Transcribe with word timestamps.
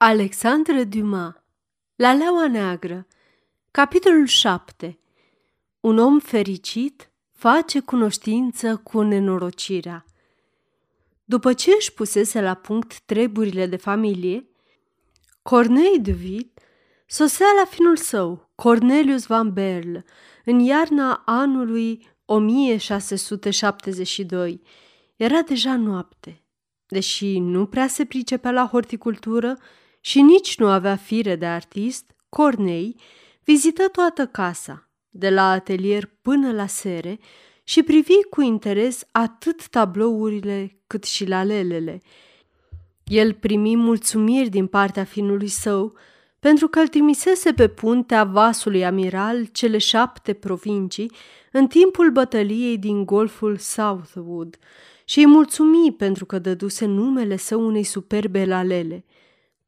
Alexandre 0.00 0.84
Dumas 0.84 1.34
La 1.96 2.12
leaua 2.12 2.48
neagră 2.48 3.06
Capitolul 3.70 4.26
7 4.26 4.98
Un 5.80 5.98
om 5.98 6.18
fericit 6.18 7.10
face 7.32 7.80
cunoștință 7.80 8.76
cu 8.76 9.00
nenorocirea. 9.00 10.04
După 11.24 11.52
ce 11.52 11.70
își 11.78 11.92
pusese 11.92 12.40
la 12.40 12.54
punct 12.54 13.00
treburile 13.00 13.66
de 13.66 13.76
familie, 13.76 14.48
Cornei 15.42 15.98
de 16.00 16.12
Vid 16.12 16.50
sosea 17.06 17.46
la 17.58 17.64
finul 17.64 17.96
său, 17.96 18.50
Cornelius 18.54 19.26
Van 19.26 19.52
Berl, 19.52 19.96
în 20.44 20.58
iarna 20.58 21.22
anului 21.26 22.08
1672. 22.24 24.62
Era 25.16 25.42
deja 25.42 25.76
noapte. 25.76 26.42
Deși 26.86 27.38
nu 27.38 27.66
prea 27.66 27.86
se 27.86 28.04
pricepea 28.04 28.50
la 28.50 28.66
horticultură, 28.66 29.58
și 30.08 30.20
nici 30.20 30.58
nu 30.58 30.66
avea 30.66 30.96
fire 30.96 31.36
de 31.36 31.46
artist, 31.46 32.14
Cornei 32.28 32.96
vizită 33.44 33.88
toată 33.88 34.26
casa, 34.26 34.88
de 35.08 35.30
la 35.30 35.50
atelier 35.50 36.10
până 36.22 36.52
la 36.52 36.66
sere, 36.66 37.18
și 37.64 37.82
privi 37.82 38.22
cu 38.30 38.40
interes 38.40 39.04
atât 39.10 39.66
tablourile 39.66 40.78
cât 40.86 41.04
și 41.04 41.26
lalelele. 41.26 42.00
El 43.04 43.32
primi 43.32 43.76
mulțumiri 43.76 44.48
din 44.48 44.66
partea 44.66 45.04
finului 45.04 45.48
său 45.48 45.96
pentru 46.38 46.68
că 46.68 46.78
îl 46.78 46.88
trimisese 46.88 47.52
pe 47.52 47.68
puntea 47.68 48.24
vasului 48.24 48.84
amiral 48.84 49.44
cele 49.44 49.78
șapte 49.78 50.32
provincii 50.32 51.12
în 51.52 51.66
timpul 51.66 52.10
bătăliei 52.10 52.78
din 52.78 53.04
golful 53.04 53.56
Southwood 53.56 54.58
și 55.04 55.18
îi 55.18 55.26
mulțumi 55.26 55.94
pentru 55.96 56.26
că 56.26 56.38
dăduse 56.38 56.86
numele 56.86 57.36
său 57.36 57.66
unei 57.66 57.84
superbe 57.84 58.44
lalele– 58.44 59.04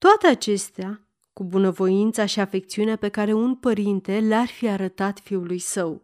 toate 0.01 0.27
acestea, 0.27 1.01
cu 1.33 1.45
bunăvoința 1.45 2.27
și 2.27 2.41
afecțiunea 2.41 2.97
pe 2.97 3.09
care 3.09 3.33
un 3.33 3.55
părinte 3.55 4.19
le-ar 4.19 4.47
fi 4.47 4.69
arătat 4.69 5.19
fiului 5.19 5.59
său. 5.59 6.03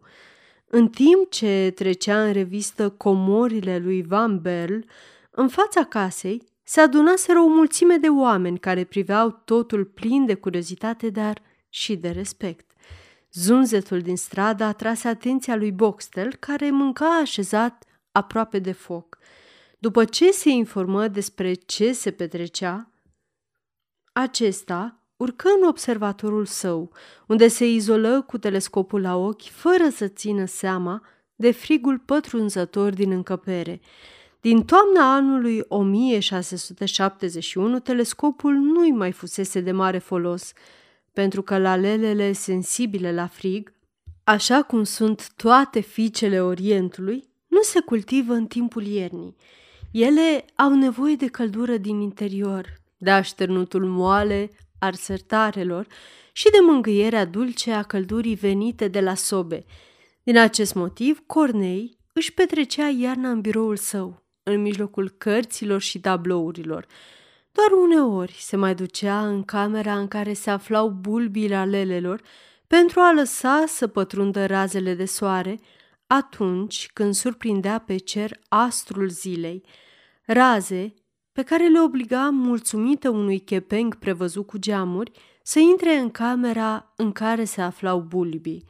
În 0.67 0.87
timp 0.87 1.29
ce 1.29 1.71
trecea 1.75 2.23
în 2.23 2.33
revistă 2.33 2.89
comorile 2.89 3.77
lui 3.77 4.03
Van 4.03 4.41
Berl, 4.41 4.79
în 5.31 5.47
fața 5.47 5.83
casei 5.83 6.43
se 6.63 6.79
adunaseră 6.79 7.39
o 7.39 7.47
mulțime 7.47 7.97
de 7.97 8.07
oameni 8.07 8.59
care 8.59 8.83
priveau 8.83 9.41
totul 9.45 9.85
plin 9.85 10.25
de 10.25 10.33
curiozitate, 10.33 11.09
dar 11.09 11.41
și 11.69 11.95
de 11.95 12.09
respect. 12.09 12.71
Zunzetul 13.31 14.01
din 14.01 14.17
stradă 14.17 14.63
atrase 14.63 15.07
atenția 15.07 15.55
lui 15.55 15.71
Boxtel, 15.71 16.35
care 16.35 16.69
mânca 16.69 17.17
așezat 17.17 17.83
aproape 18.11 18.59
de 18.59 18.71
foc. 18.71 19.17
După 19.79 20.05
ce 20.05 20.31
se 20.31 20.49
informă 20.49 21.07
despre 21.07 21.53
ce 21.53 21.91
se 21.91 22.11
petrecea, 22.11 22.91
acesta 24.21 25.01
urcă 25.17 25.49
în 25.61 25.67
observatorul 25.67 26.45
său, 26.45 26.91
unde 27.27 27.47
se 27.47 27.67
izolă 27.67 28.21
cu 28.21 28.37
telescopul 28.37 29.01
la 29.01 29.15
ochi, 29.15 29.49
fără 29.49 29.89
să 29.89 30.07
țină 30.07 30.45
seama 30.45 31.01
de 31.35 31.51
frigul 31.51 31.99
pătrunzător 31.99 32.93
din 32.93 33.11
încăpere. 33.11 33.81
Din 34.41 34.65
toamna 34.65 35.15
anului 35.15 35.63
1671, 35.67 37.79
telescopul 37.79 38.53
nu-i 38.53 38.91
mai 38.91 39.11
fusese 39.11 39.59
de 39.59 39.71
mare 39.71 39.97
folos, 39.97 40.51
pentru 41.13 41.41
că 41.41 41.57
lalelele 41.57 42.31
sensibile 42.31 43.13
la 43.13 43.27
frig, 43.27 43.73
așa 44.23 44.61
cum 44.61 44.83
sunt 44.83 45.31
toate 45.35 45.79
fiicele 45.79 46.41
Orientului, 46.41 47.29
nu 47.47 47.61
se 47.61 47.79
cultivă 47.79 48.33
în 48.33 48.45
timpul 48.45 48.85
iernii. 48.85 49.35
Ele 49.91 50.45
au 50.55 50.73
nevoie 50.73 51.15
de 51.15 51.27
căldură 51.27 51.77
din 51.77 51.99
interior, 51.99 52.85
de 52.97 53.11
așternutul 53.11 53.85
moale 53.85 54.51
al 54.79 54.93
sertarelor 54.93 55.87
și 56.31 56.49
de 56.49 56.57
mângâierea 56.61 57.25
dulce 57.25 57.71
a 57.71 57.83
căldurii 57.83 58.35
venite 58.35 58.87
de 58.87 58.99
la 58.99 59.13
sobe. 59.13 59.65
Din 60.23 60.37
acest 60.37 60.73
motiv, 60.73 61.23
Cornei 61.25 61.97
își 62.13 62.33
petrecea 62.33 62.87
iarna 62.87 63.29
în 63.29 63.41
biroul 63.41 63.75
său, 63.75 64.25
în 64.43 64.61
mijlocul 64.61 65.09
cărților 65.09 65.81
și 65.81 65.99
tablourilor. 65.99 66.85
Doar 67.51 67.71
uneori 67.71 68.35
se 68.39 68.55
mai 68.55 68.75
ducea 68.75 69.27
în 69.27 69.43
camera 69.43 69.97
în 69.97 70.07
care 70.07 70.33
se 70.33 70.49
aflau 70.49 70.89
bulbii 70.89 71.53
alelelor 71.53 72.21
pentru 72.67 72.99
a 72.99 73.11
lăsa 73.11 73.63
să 73.67 73.87
pătrundă 73.87 74.45
razele 74.45 74.93
de 74.93 75.05
soare 75.05 75.59
atunci 76.07 76.89
când 76.93 77.13
surprindea 77.13 77.77
pe 77.79 77.97
cer 77.97 78.39
astrul 78.47 79.09
zilei. 79.09 79.63
Raze 80.25 80.93
pe 81.37 81.43
care 81.43 81.67
le 81.67 81.79
obliga, 81.81 82.29
mulțumită 82.29 83.09
unui 83.09 83.39
chepeng 83.39 83.95
prevăzut 83.95 84.47
cu 84.47 84.57
geamuri, 84.57 85.11
să 85.43 85.59
intre 85.59 85.95
în 85.95 86.09
camera 86.09 86.93
în 86.95 87.11
care 87.11 87.43
se 87.43 87.61
aflau 87.61 87.99
bulbii. 87.99 88.65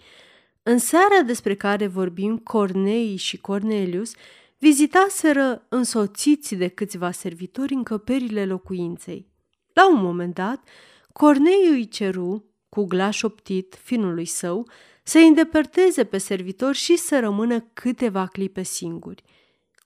În 0.64 0.78
seara 0.78 1.22
despre 1.26 1.56
care 1.56 1.88
vorbim, 1.88 2.38
Cornei 2.38 3.16
și 3.16 3.38
Cornelius 3.38 4.12
vizitaseră 4.58 5.66
însoțiți 5.70 6.56
de 6.56 6.68
câțiva 6.68 7.12
servitori 7.12 7.74
încăperile 7.74 8.46
locuinței. 8.46 9.28
La 9.74 9.90
un 9.90 10.02
moment 10.02 10.34
dat, 10.34 10.68
Cornei 11.14 11.68
îi 11.70 11.88
ceru, 11.88 12.46
cu 12.70 12.86
glas 12.86 13.22
optit, 13.22 13.80
finului 13.84 14.26
său, 14.26 14.70
să 15.04 15.18
îi 15.18 15.28
îndepărteze 15.28 16.04
pe 16.04 16.18
servitor 16.18 16.76
și 16.76 16.98
să 16.98 17.20
rămână 17.20 17.60
câteva 17.60 18.26
clipe 18.26 18.64
singuri– 18.64 19.24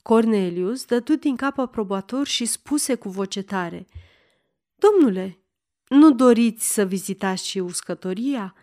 Cornelius 0.01 0.85
dădu 0.85 1.15
din 1.15 1.35
cap 1.35 1.57
aprobator 1.57 2.27
și 2.27 2.45
spuse 2.45 2.95
cu 2.95 3.09
voce 3.09 3.41
tare, 3.41 3.87
Domnule, 4.75 5.39
nu 5.87 6.11
doriți 6.11 6.73
să 6.73 6.85
vizitați 6.85 7.47
și 7.47 7.59
uscătoria?" 7.59 8.55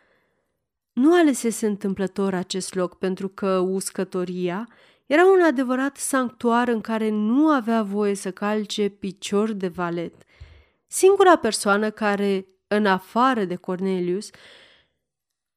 Nu 0.92 1.14
alesese 1.14 1.66
întâmplător 1.66 2.34
acest 2.34 2.74
loc 2.74 2.98
pentru 2.98 3.28
că 3.28 3.58
uscătoria 3.58 4.68
era 5.06 5.26
un 5.26 5.40
adevărat 5.42 5.96
sanctuar 5.96 6.68
în 6.68 6.80
care 6.80 7.10
nu 7.10 7.48
avea 7.48 7.82
voie 7.82 8.14
să 8.14 8.30
calce 8.30 8.88
picior 8.88 9.52
de 9.52 9.68
valet. 9.68 10.14
Singura 10.86 11.36
persoană 11.36 11.90
care, 11.90 12.46
în 12.66 12.86
afară 12.86 13.44
de 13.44 13.56
Cornelius, 13.56 14.30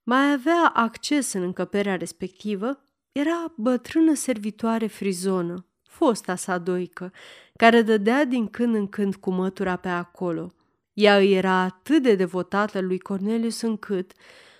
mai 0.04 0.32
avea 0.32 0.72
acces 0.74 1.34
în 1.34 1.42
încăperea 1.42 1.96
respectivă 1.96 2.84
era 3.12 3.54
bătrână 3.58 4.14
servitoare 4.14 4.88
frizonă, 4.88 5.66
fosta 5.92 6.36
sa 6.36 6.58
doică, 6.58 7.12
care 7.56 7.82
dădea 7.82 8.26
din 8.26 8.48
când 8.48 8.76
în 8.76 8.88
când 8.88 9.16
cu 9.16 9.32
mătura 9.32 9.76
pe 9.76 9.88
acolo. 9.88 10.52
Ea 10.94 11.18
îi 11.18 11.34
era 11.34 11.52
atât 11.52 12.02
de 12.02 12.16
devotată 12.16 12.82
lui 12.82 13.00
Cornelius 13.00 13.62
încât, 13.62 14.12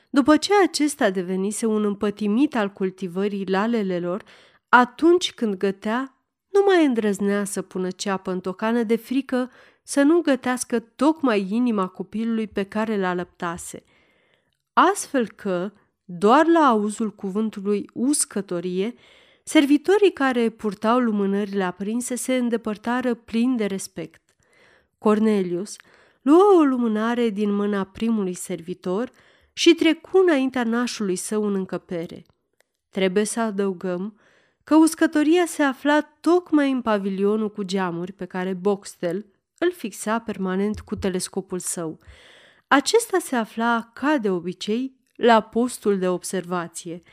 după 0.10 0.38
ce 0.38 0.52
acesta 0.64 1.10
devenise 1.10 1.66
un 1.66 1.84
împătimit 1.86 2.56
al 2.56 2.70
cultivării 2.70 3.46
lalelelor, 3.46 4.24
atunci 4.70 5.34
când 5.34 5.56
gătea, 5.56 6.16
nu 6.48 6.64
mai 6.66 6.86
îndrăznea 6.86 7.44
să 7.44 7.62
pună 7.62 7.92
ceapă 7.92 8.32
în 8.32 8.40
tocană 8.40 8.84
de 8.84 8.96
frică 8.96 9.52
să 9.84 10.02
nu 10.02 10.22
gătească 10.22 10.80
tocmai 10.80 11.48
inima 11.50 11.88
copilului 11.88 12.48
pe 12.48 12.64
care 12.64 12.98
l 12.98 13.04
alăptase. 13.04 13.84
Astfel 14.74 15.28
că, 15.28 15.72
doar 16.04 16.46
la 16.46 16.60
auzul 16.60 17.10
cuvântului 17.16 17.90
uscătorie, 17.94 18.94
Servitorii 19.52 20.14
care 20.14 20.50
purtau 20.50 21.00
lumânările 21.00 21.64
aprinse 21.64 22.16
se 22.16 22.36
îndepărtară 22.36 23.14
plin 23.14 23.56
de 23.56 23.66
respect. 23.66 24.22
Cornelius 24.98 25.76
luă 26.22 26.44
o 26.58 26.64
lumânare 26.64 27.30
din 27.30 27.52
mâna 27.54 27.84
primului 27.84 28.34
servitor 28.34 29.12
și 29.54 29.74
trecu 29.74 30.18
înaintea 30.18 30.64
nașului 30.64 31.16
său 31.16 31.44
în 31.44 31.54
încăpere. 31.54 32.24
Trebuie 32.90 33.24
să 33.24 33.40
adăugăm 33.40 34.20
că 34.64 34.76
uscătoria 34.76 35.46
se 35.46 35.64
afla 35.64 36.02
tocmai 36.02 36.72
în 36.72 36.82
pavilionul 36.82 37.52
cu 37.52 37.64
geamuri 37.64 38.12
pe 38.12 38.26
care 38.26 38.54
Boxtel 38.54 39.26
îl 39.58 39.72
fixa 39.72 40.20
permanent 40.20 40.80
cu 40.80 40.96
telescopul 40.96 41.60
său. 41.60 42.00
Acesta 42.68 43.18
se 43.20 43.36
afla, 43.36 43.92
ca 43.94 44.18
de 44.18 44.30
obicei, 44.30 44.96
la 45.16 45.42
postul 45.42 45.98
de 45.98 46.08
observație– 46.08 47.02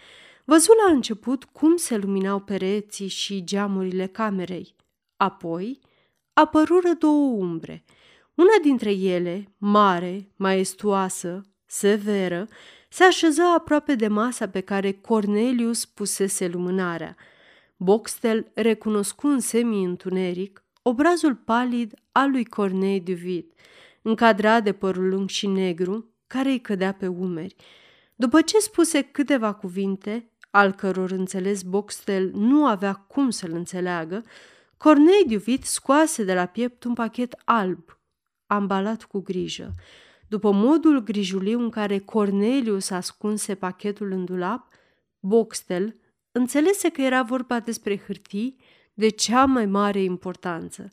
Văzut 0.50 0.75
la 0.87 0.93
început 0.93 1.45
cum 1.45 1.77
se 1.77 1.97
luminau 1.97 2.41
pereții 2.41 3.09
și 3.09 3.45
geamurile 3.45 4.06
camerei. 4.06 4.75
Apoi 5.17 5.81
apărură 6.33 6.93
două 6.99 7.37
umbre. 7.37 7.85
Una 8.35 8.55
dintre 8.62 8.91
ele, 8.91 9.55
mare, 9.59 10.33
maestuoasă, 10.37 11.41
severă, 11.67 12.49
se 12.89 13.05
așeză 13.05 13.43
aproape 13.43 13.95
de 13.95 14.09
masa 14.09 14.49
pe 14.49 14.61
care 14.61 14.93
Cornelius 14.93 15.85
pusese 15.85 16.49
lumânarea. 16.49 17.17
Boxtel 17.77 18.51
recunoscu 18.55 19.27
în 19.27 19.41
semi-întuneric 19.41 20.65
obrazul 20.83 21.35
palid 21.35 21.94
al 22.12 22.31
lui 22.31 22.44
Cornei 22.44 23.01
Duvid, 23.01 23.53
încadrat 24.03 24.65
de 24.65 24.73
părul 24.73 25.09
lung 25.09 25.29
și 25.29 25.47
negru, 25.47 26.15
care 26.27 26.51
îi 26.51 26.61
cădea 26.61 26.93
pe 26.93 27.06
umeri. 27.06 27.55
După 28.15 28.41
ce 28.41 28.59
spuse 28.59 29.03
câteva 29.03 29.53
cuvinte, 29.53 30.31
al 30.50 30.73
căror 30.73 31.11
înțeles 31.11 31.62
Boxtel 31.62 32.31
nu 32.35 32.67
avea 32.67 32.93
cum 32.93 33.31
să-l 33.31 33.53
înțeleagă, 33.53 34.25
Cornei 34.77 35.25
Duvit 35.29 35.65
scoase 35.65 36.25
de 36.25 36.35
la 36.35 36.47
piept 36.47 36.85
un 36.85 36.95
pachet 36.95 37.35
alb, 37.45 37.99
ambalat 38.47 39.03
cu 39.05 39.21
grijă. 39.21 39.71
După 40.29 40.50
modul 40.53 41.03
grijuliu 41.03 41.61
în 41.61 41.71
care 41.71 41.99
Cornelius 41.99 42.91
ascunse 42.91 43.55
pachetul 43.55 44.11
în 44.11 44.25
dulap, 44.25 44.69
Boxtel 45.21 45.97
înțelese 46.33 46.89
că 46.89 47.03
era 47.03 47.23
vorba 47.23 47.61
despre 47.61 47.99
hârtii 47.99 48.56
de 48.94 49.09
cea 49.09 49.44
mai 49.44 49.67
mare 49.67 50.03
importanță. 50.03 50.89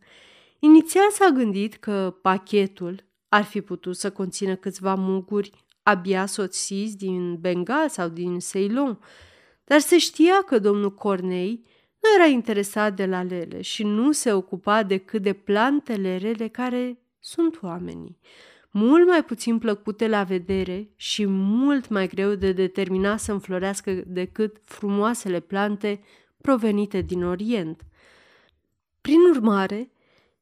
Inițial 0.60 1.12
s-a 1.12 1.30
gândit 1.30 1.76
că 1.76 2.18
pachetul 2.22 3.04
ar 3.30 3.44
fi 3.44 3.62
putut 3.62 3.96
să 3.96 4.12
conțină 4.12 4.56
câțiva 4.56 4.96
muguri 4.96 5.52
abia 5.84 6.26
soțiți 6.26 6.98
din 6.98 7.36
Bengal 7.36 7.90
sau 7.90 8.08
din 8.08 8.40
Ceylon, 8.40 9.00
dar 9.66 9.80
se 9.80 9.98
știa 9.98 10.42
că 10.46 10.60
domnul 10.60 10.94
Cornei 10.94 11.66
nu 12.02 12.22
era 12.22 12.26
interesat 12.26 12.96
de 12.96 13.06
la 13.06 13.24
lele 13.24 13.62
și 13.62 13.84
nu 13.84 14.12
se 14.12 14.34
ocupa 14.34 14.84
decât 14.84 15.22
de 15.22 15.34
plantele 15.34 16.18
rele 16.18 16.48
care 16.48 17.00
sunt 17.20 17.62
oamenii. 17.62 18.20
Mult 18.70 19.08
mai 19.08 19.24
puțin 19.24 19.58
plăcute 19.58 20.08
la 20.08 20.24
vedere 20.24 20.90
și 20.96 21.26
mult 21.28 21.90
mai 21.90 22.08
greu 22.08 22.36
de 22.36 22.52
determinat 22.52 23.20
să 23.20 23.32
înflorească 23.32 24.04
decât 24.06 24.58
frumoasele 24.64 25.40
plante 25.40 26.04
provenite 26.42 27.02
din 27.02 27.24
Orient. 27.24 27.82
Prin 29.02 29.20
urmare, 29.20 29.92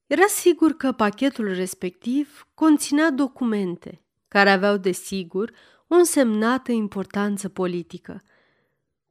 era 0.08 0.26
sigur 0.28 0.72
că 0.72 0.92
pachetul 0.92 1.54
respectiv 1.54 2.48
conținea 2.54 3.12
documente 3.12 4.02
care 4.28 4.50
aveau, 4.50 4.78
desigur, 4.78 5.52
o 5.88 5.96
însemnată 5.96 6.72
importanță 6.72 7.50
politică. 7.50 8.22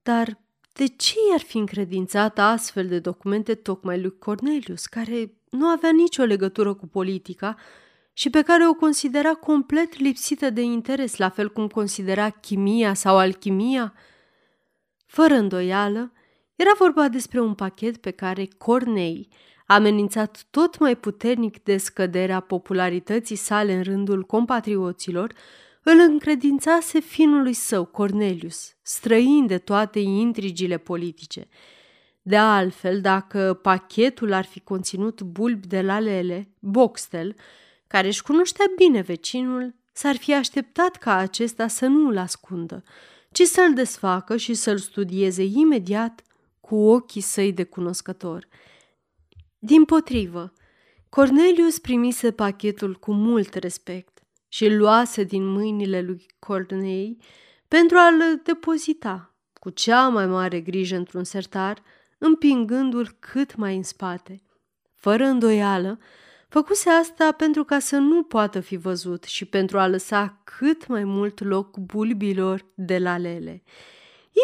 Dar 0.02 0.38
de 0.72 0.86
ce 0.86 1.14
i-ar 1.30 1.40
fi 1.40 1.58
încredințat 1.58 2.38
astfel 2.38 2.86
de 2.86 2.98
documente 2.98 3.54
tocmai 3.54 4.00
lui 4.00 4.18
Cornelius, 4.18 4.86
care 4.86 5.32
nu 5.50 5.66
avea 5.66 5.90
nicio 5.90 6.22
legătură 6.22 6.74
cu 6.74 6.86
politica 6.86 7.56
și 8.12 8.30
pe 8.30 8.42
care 8.42 8.68
o 8.68 8.74
considera 8.74 9.34
complet 9.34 9.98
lipsită 9.98 10.50
de 10.50 10.60
interes, 10.62 11.16
la 11.16 11.28
fel 11.28 11.50
cum 11.50 11.68
considera 11.68 12.30
chimia 12.30 12.94
sau 12.94 13.18
alchimia? 13.18 13.94
Fără 15.06 15.34
îndoială, 15.34 16.12
era 16.54 16.70
vorba 16.78 17.08
despre 17.08 17.40
un 17.40 17.54
pachet 17.54 17.96
pe 17.96 18.10
care 18.10 18.48
Cornei, 18.58 19.28
amenințat 19.66 20.46
tot 20.50 20.78
mai 20.78 20.96
puternic 20.96 21.62
de 21.62 21.76
scăderea 21.76 22.40
popularității 22.40 23.36
sale 23.36 23.74
în 23.74 23.82
rândul 23.82 24.22
compatrioților, 24.22 25.32
îl 25.82 25.98
încredințase 25.98 27.00
finului 27.00 27.52
său, 27.52 27.84
Cornelius, 27.84 28.74
străin 28.82 29.46
de 29.46 29.58
toate 29.58 29.98
intrigile 29.98 30.78
politice. 30.78 31.48
De 32.22 32.36
altfel, 32.36 33.00
dacă 33.00 33.58
pachetul 33.62 34.32
ar 34.32 34.44
fi 34.44 34.60
conținut 34.60 35.22
bulbi 35.22 35.66
de 35.66 35.80
lalele, 35.80 36.48
Boxtel, 36.58 37.36
care 37.86 38.06
își 38.06 38.22
cunoștea 38.22 38.64
bine 38.76 39.00
vecinul, 39.00 39.74
s-ar 39.92 40.16
fi 40.16 40.34
așteptat 40.34 40.96
ca 40.96 41.16
acesta 41.16 41.68
să 41.68 41.86
nu 41.86 42.08
îl 42.08 42.18
ascundă, 42.18 42.82
ci 43.32 43.42
să-l 43.42 43.74
desfacă 43.74 44.36
și 44.36 44.54
să-l 44.54 44.78
studieze 44.78 45.44
imediat 45.44 46.22
cu 46.60 46.76
ochii 46.76 47.20
săi 47.20 47.52
de 47.52 47.64
cunoscător. 47.64 48.48
Din 49.58 49.84
potrivă, 49.84 50.52
Cornelius 51.08 51.78
primise 51.78 52.30
pachetul 52.30 52.94
cu 52.94 53.12
mult 53.12 53.54
respect 53.54 54.11
și 54.52 54.64
îl 54.64 54.76
luase 54.76 55.24
din 55.24 55.46
mâinile 55.46 56.00
lui 56.00 56.26
Cornei 56.38 57.16
pentru 57.68 57.96
a-l 57.96 58.40
depozita 58.44 59.34
cu 59.52 59.70
cea 59.70 60.08
mai 60.08 60.26
mare 60.26 60.60
grijă 60.60 60.96
într-un 60.96 61.24
sertar, 61.24 61.82
împingându-l 62.18 63.16
cât 63.18 63.56
mai 63.56 63.76
în 63.76 63.82
spate. 63.82 64.42
Fără 64.94 65.24
îndoială, 65.24 65.98
făcuse 66.48 66.90
asta 66.90 67.32
pentru 67.32 67.64
ca 67.64 67.78
să 67.78 67.96
nu 67.96 68.22
poată 68.22 68.60
fi 68.60 68.76
văzut 68.76 69.24
și 69.24 69.44
pentru 69.44 69.78
a 69.78 69.86
lăsa 69.86 70.40
cât 70.44 70.86
mai 70.86 71.04
mult 71.04 71.40
loc 71.40 71.76
bulbilor 71.76 72.66
de 72.74 72.98
la 72.98 73.18
lele. 73.18 73.62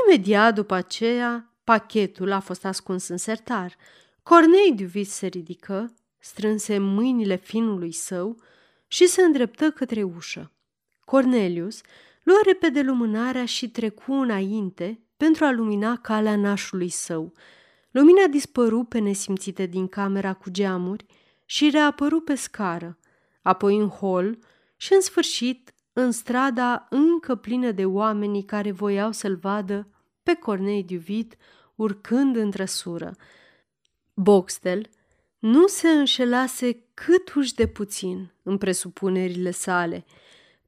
Imediat 0.06 0.54
după 0.54 0.74
aceea, 0.74 1.54
pachetul 1.64 2.32
a 2.32 2.40
fost 2.40 2.64
ascuns 2.64 3.08
în 3.08 3.16
sertar. 3.16 3.76
Cornei 4.22 4.72
Duvis 4.76 5.10
se 5.10 5.26
ridică, 5.26 5.94
strânse 6.18 6.78
mâinile 6.78 7.36
finului 7.36 7.92
său 7.92 8.36
și 8.88 9.06
se 9.06 9.22
îndreptă 9.22 9.70
către 9.70 10.02
ușă. 10.02 10.52
Cornelius 11.04 11.80
luă 12.22 12.38
repede 12.44 12.82
lumânarea 12.82 13.44
și 13.44 13.70
trecu 13.70 14.12
înainte 14.12 15.00
pentru 15.16 15.44
a 15.44 15.50
lumina 15.50 15.96
calea 15.96 16.36
nașului 16.36 16.88
său. 16.88 17.32
Lumina 17.90 18.26
dispăru 18.26 18.84
pe 18.84 18.98
nesimțite 18.98 19.66
din 19.66 19.88
camera 19.88 20.32
cu 20.32 20.50
geamuri 20.50 21.06
și 21.44 21.70
reapăru 21.70 22.20
pe 22.20 22.34
scară, 22.34 22.98
apoi 23.42 23.76
în 23.76 23.88
hol 23.88 24.38
și, 24.76 24.94
în 24.94 25.00
sfârșit, 25.00 25.74
în 25.92 26.10
strada 26.10 26.86
încă 26.90 27.34
plină 27.34 27.70
de 27.70 27.84
oamenii 27.84 28.44
care 28.44 28.72
voiau 28.72 29.12
să-l 29.12 29.36
vadă 29.36 29.88
pe 30.22 30.34
Cornei 30.34 30.84
Duvit 30.84 31.36
urcând 31.74 32.36
în 32.36 32.50
trăsură. 32.50 33.16
Boxtel 34.14 34.88
nu 35.38 35.66
se 35.66 35.88
înșelase 35.88 36.87
cât 37.04 37.34
uși 37.34 37.54
de 37.54 37.66
puțin 37.66 38.32
în 38.42 38.58
presupunerile 38.58 39.50
sale. 39.50 40.04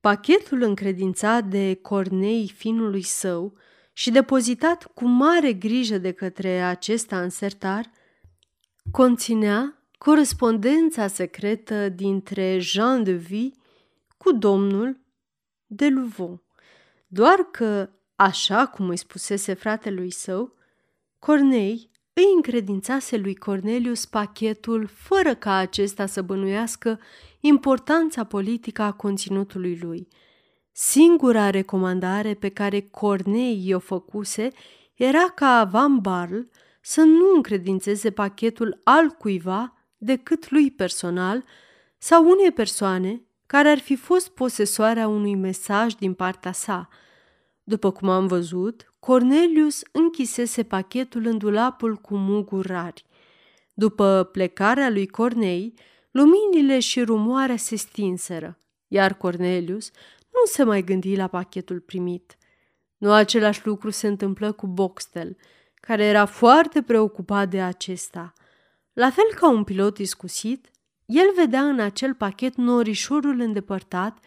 Pachetul 0.00 0.62
încredințat 0.62 1.44
de 1.44 1.75
Cornei 1.75 2.53
finului 2.56 3.03
său 3.03 3.56
și 3.93 4.11
depozitat 4.11 4.91
cu 4.94 5.05
mare 5.06 5.53
grijă 5.53 5.99
de 5.99 6.12
către 6.12 6.61
acesta 6.61 7.23
în 7.23 7.31
sertar, 7.31 7.91
conținea 8.91 9.82
corespondența 9.99 11.06
secretă 11.06 11.88
dintre 11.88 12.59
Jean 12.59 13.03
de 13.03 13.12
Vie 13.12 13.50
cu 14.17 14.33
domnul 14.33 15.00
de 15.67 15.88
Louvon. 15.88 16.43
Doar 17.06 17.38
că, 17.38 17.91
așa 18.17 18.67
cum 18.67 18.88
îi 18.88 18.97
spusese 18.97 19.55
fratelui 19.55 20.11
său, 20.11 20.55
Cornei 21.19 21.91
îi 22.12 22.25
încredințase 22.35 23.17
lui 23.17 23.35
Cornelius 23.35 24.05
pachetul 24.07 24.87
fără 24.87 25.35
ca 25.35 25.55
acesta 25.55 26.07
să 26.07 26.23
bănuiască 26.23 27.01
importanța 27.41 28.25
politică 28.25 28.83
a 28.83 28.93
conținutului 28.93 29.79
lui. 29.83 30.09
Singura 30.73 31.51
recomandare 31.51 32.35
pe 32.35 32.49
care 32.49 32.81
Cornei 32.81 33.67
i-o 33.67 33.79
făcuse 33.79 34.51
era 34.95 35.31
ca 35.35 35.65
Van 35.65 35.99
Barl 35.99 36.39
să 36.81 37.01
nu 37.01 37.35
încredințeze 37.35 38.11
pachetul 38.11 38.81
altcuiva 38.85 39.75
decât 39.97 40.51
lui 40.51 40.71
personal 40.71 41.45
sau 41.99 42.31
unei 42.31 42.53
persoane 42.53 43.23
care 43.47 43.69
ar 43.69 43.79
fi 43.79 43.97
fost 43.97 44.29
posesoarea 44.29 45.09
unui 45.09 45.35
mesaj 45.35 45.93
din 45.95 46.14
partea 46.14 46.52
sa. 46.52 46.88
După 47.62 47.90
cum 47.90 48.09
am 48.09 48.26
văzut, 48.26 48.89
Cornelius 49.00 49.83
închisese 49.92 50.62
pachetul 50.62 51.26
în 51.26 51.38
dulapul 51.38 51.97
cu 51.97 52.16
muguri 52.16 52.66
rari. 52.66 53.04
După 53.75 54.28
plecarea 54.33 54.90
lui 54.90 55.07
Cornei, 55.07 55.75
luminile 56.11 56.78
și 56.78 57.02
rumoarea 57.02 57.57
se 57.57 57.76
stinseră, 57.76 58.59
iar 58.88 59.14
Cornelius 59.14 59.90
nu 60.21 60.40
se 60.45 60.62
mai 60.62 60.83
gândi 60.83 61.16
la 61.16 61.26
pachetul 61.26 61.80
primit. 61.80 62.37
Nu 62.97 63.12
același 63.12 63.66
lucru 63.66 63.90
se 63.90 64.07
întâmplă 64.07 64.52
cu 64.52 64.66
Boxtel, 64.66 65.37
care 65.75 66.04
era 66.04 66.25
foarte 66.25 66.83
preocupat 66.83 67.49
de 67.49 67.62
acesta. 67.62 68.33
La 68.92 69.11
fel 69.11 69.35
ca 69.35 69.50
un 69.50 69.64
pilot 69.64 69.99
iscusit, 69.99 70.71
el 71.07 71.33
vedea 71.37 71.62
în 71.62 71.80
acel 71.80 72.14
pachet 72.14 72.57
norișorul 72.57 73.40
îndepărtat 73.40 74.19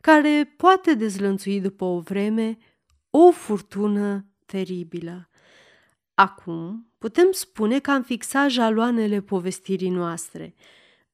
care 0.00 0.54
poate 0.56 0.94
dezlănțui 0.94 1.60
după 1.60 1.84
o 1.84 2.00
vreme 2.00 2.58
o 3.18 3.30
furtună 3.30 4.26
teribilă. 4.46 5.28
Acum 6.14 6.92
putem 6.98 7.28
spune 7.30 7.78
că 7.78 7.90
am 7.90 8.02
fixat 8.02 8.50
jaloanele 8.50 9.20
povestirii 9.20 9.90
noastre, 9.90 10.54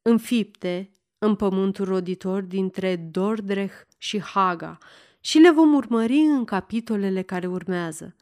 înfipte 0.03 0.91
în 1.19 1.35
pământul 1.35 1.85
roditor 1.85 2.43
dintre 2.43 2.97
Dordrecht 2.97 3.89
și 3.99 4.21
Haga 4.21 4.79
și 5.21 5.39
le 5.39 5.51
vom 5.51 5.75
urmări 5.75 6.19
în 6.19 6.45
capitolele 6.45 7.23
care 7.23 7.47
urmează. 7.47 8.17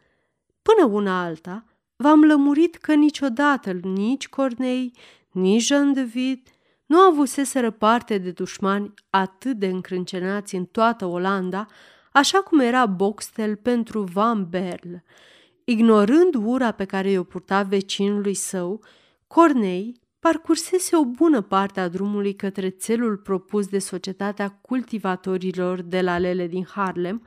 Până 0.63 0.87
una 0.87 1.23
alta, 1.23 1.65
v-am 1.97 2.25
lămurit 2.25 2.77
că 2.77 2.95
niciodată 2.95 3.73
nici 3.73 4.29
Cornei, 4.29 4.93
nici 5.31 5.63
Jean 5.63 5.93
de 5.93 6.03
Vid 6.03 6.49
nu 6.87 6.99
avuseseră 6.99 7.71
parte 7.71 8.19
de 8.19 8.31
dușmani 8.31 8.95
atât 9.11 9.57
de 9.57 9.67
încrâncenați 9.67 10.55
în 10.55 10.65
toată 10.65 11.07
Olanda, 11.07 11.67
așa 12.13 12.39
cum 12.39 12.61
era 12.61 12.87
Boxtel 12.87 13.57
pentru 13.57 14.03
Van 14.03 14.49
Berl. 14.49 14.95
Ignorând 15.65 16.35
ura 16.35 16.71
pe 16.71 16.85
care 16.85 17.11
i-o 17.11 17.23
purta 17.23 17.63
vecinului 17.63 18.35
său, 18.35 18.85
Cornei 19.27 20.01
parcursese 20.19 20.97
o 20.97 21.05
bună 21.05 21.41
parte 21.41 21.81
a 21.81 21.89
drumului 21.89 22.35
către 22.35 22.71
țelul 22.71 23.17
propus 23.17 23.67
de 23.67 23.79
societatea 23.79 24.49
cultivatorilor 24.49 25.83
de 25.83 26.01
la 26.01 26.19
lele 26.19 26.47
din 26.47 26.67
Harlem 26.67 27.27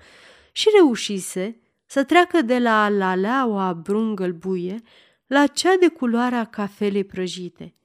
și 0.51 0.69
reușise 0.75 1.59
să 1.85 2.03
treacă 2.03 2.41
de 2.41 2.59
la 2.59 2.89
laleaua 2.89 3.73
brun 3.73 4.15
gălbuie 4.15 4.81
la 5.27 5.47
cea 5.47 5.75
de 5.79 5.87
culoarea 5.87 6.43
cafelei 6.43 7.03
prăjite. 7.03 7.75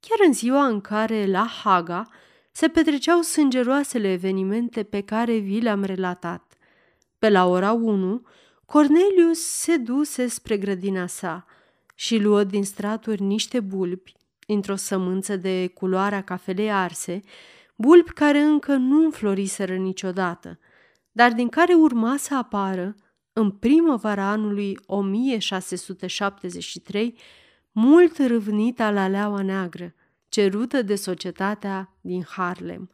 Chiar 0.00 0.26
în 0.26 0.32
ziua 0.32 0.66
în 0.66 0.80
care, 0.80 1.26
la 1.26 1.46
Haga, 1.46 2.08
se 2.52 2.68
petreceau 2.68 3.20
sângeroasele 3.20 4.12
evenimente 4.12 4.82
pe 4.82 5.00
care 5.00 5.36
vi 5.36 5.60
le-am 5.60 5.84
relatat. 5.84 6.47
Pe 7.18 7.28
la 7.28 7.46
ora 7.46 7.72
1, 7.72 8.22
Cornelius 8.64 9.40
se 9.40 9.76
duse 9.76 10.26
spre 10.26 10.56
grădina 10.56 11.06
sa 11.06 11.46
și 11.94 12.18
luă 12.18 12.44
din 12.44 12.64
straturi 12.64 13.22
niște 13.22 13.60
bulbi, 13.60 14.12
într-o 14.46 14.76
sămânță 14.76 15.36
de 15.36 15.66
culoarea 15.66 16.22
cafelei 16.22 16.72
arse, 16.72 17.20
bulbi 17.76 18.10
care 18.10 18.40
încă 18.40 18.74
nu 18.74 19.04
înfloriseră 19.04 19.76
niciodată, 19.76 20.58
dar 21.12 21.32
din 21.32 21.48
care 21.48 21.74
urma 21.74 22.16
să 22.16 22.36
apară, 22.36 22.94
în 23.32 23.50
primăvara 23.50 24.24
anului 24.24 24.78
1673, 24.86 27.18
mult 27.72 28.18
râvnita 28.18 28.90
la 28.90 29.08
leaua 29.08 29.42
neagră, 29.42 29.94
cerută 30.28 30.82
de 30.82 30.94
societatea 30.94 31.96
din 32.00 32.24
Harlem. 32.28 32.90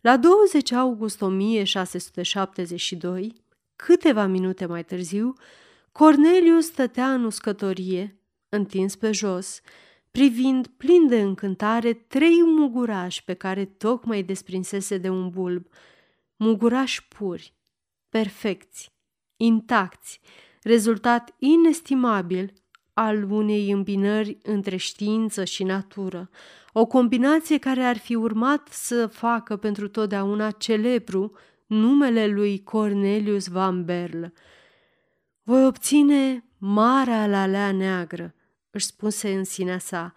La 0.00 0.16
20 0.16 0.72
august 0.72 1.22
1672, 1.22 3.42
câteva 3.76 4.26
minute 4.26 4.66
mai 4.66 4.84
târziu, 4.84 5.32
Cornelius 5.92 6.66
stătea 6.66 7.12
în 7.12 7.24
uscătorie, 7.24 8.20
întins 8.48 8.96
pe 8.96 9.12
jos, 9.12 9.60
privind 10.10 10.66
plin 10.66 11.08
de 11.08 11.20
încântare 11.20 11.92
trei 11.92 12.42
mugurași 12.42 13.24
pe 13.24 13.34
care 13.34 13.64
tocmai 13.64 14.22
desprinsese 14.22 14.98
de 14.98 15.08
un 15.08 15.30
bulb. 15.30 15.66
Mugurași 16.36 17.08
puri, 17.08 17.54
perfecți, 18.08 18.92
intacți, 19.36 20.20
rezultat 20.62 21.34
inestimabil 21.38 22.52
al 22.92 23.30
unei 23.30 23.70
îmbinări 23.70 24.38
între 24.42 24.76
știință 24.76 25.44
și 25.44 25.64
natură, 25.64 26.30
o 26.72 26.86
combinație 26.86 27.58
care 27.58 27.82
ar 27.82 27.96
fi 27.96 28.14
urmat 28.14 28.68
să 28.68 29.06
facă 29.06 29.56
pentru 29.56 29.88
totdeauna 29.88 30.50
celebru 30.50 31.36
numele 31.72 32.26
lui 32.26 32.62
Cornelius 32.62 33.46
Van 33.46 33.84
Berl. 33.84 34.24
Voi 35.42 35.66
obține 35.66 36.44
marea 36.58 37.26
la 37.26 37.46
lea 37.46 37.72
neagră, 37.72 38.34
își 38.70 38.86
spuse 38.86 39.34
în 39.34 39.44
sinea 39.44 39.78
sa, 39.78 40.14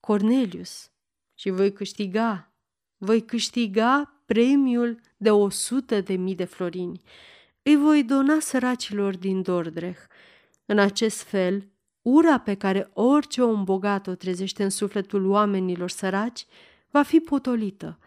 Cornelius, 0.00 0.90
și 1.34 1.50
voi 1.50 1.72
câștiga, 1.72 2.52
voi 2.96 3.24
câștiga 3.24 4.22
premiul 4.26 5.00
de 5.16 5.30
o 5.30 5.48
sută 5.48 6.00
de 6.00 6.14
mii 6.14 6.34
de 6.34 6.44
florini. 6.44 7.02
Îi 7.62 7.76
voi 7.76 8.04
dona 8.04 8.40
săracilor 8.40 9.16
din 9.16 9.42
Dordrecht. 9.42 10.10
În 10.66 10.78
acest 10.78 11.22
fel, 11.22 11.68
ura 12.02 12.38
pe 12.38 12.54
care 12.54 12.90
orice 12.92 13.42
om 13.42 13.64
bogat 13.64 14.06
o 14.06 14.14
trezește 14.14 14.62
în 14.62 14.70
sufletul 14.70 15.26
oamenilor 15.26 15.90
săraci 15.90 16.46
va 16.90 17.02
fi 17.02 17.20
potolită. 17.20 17.98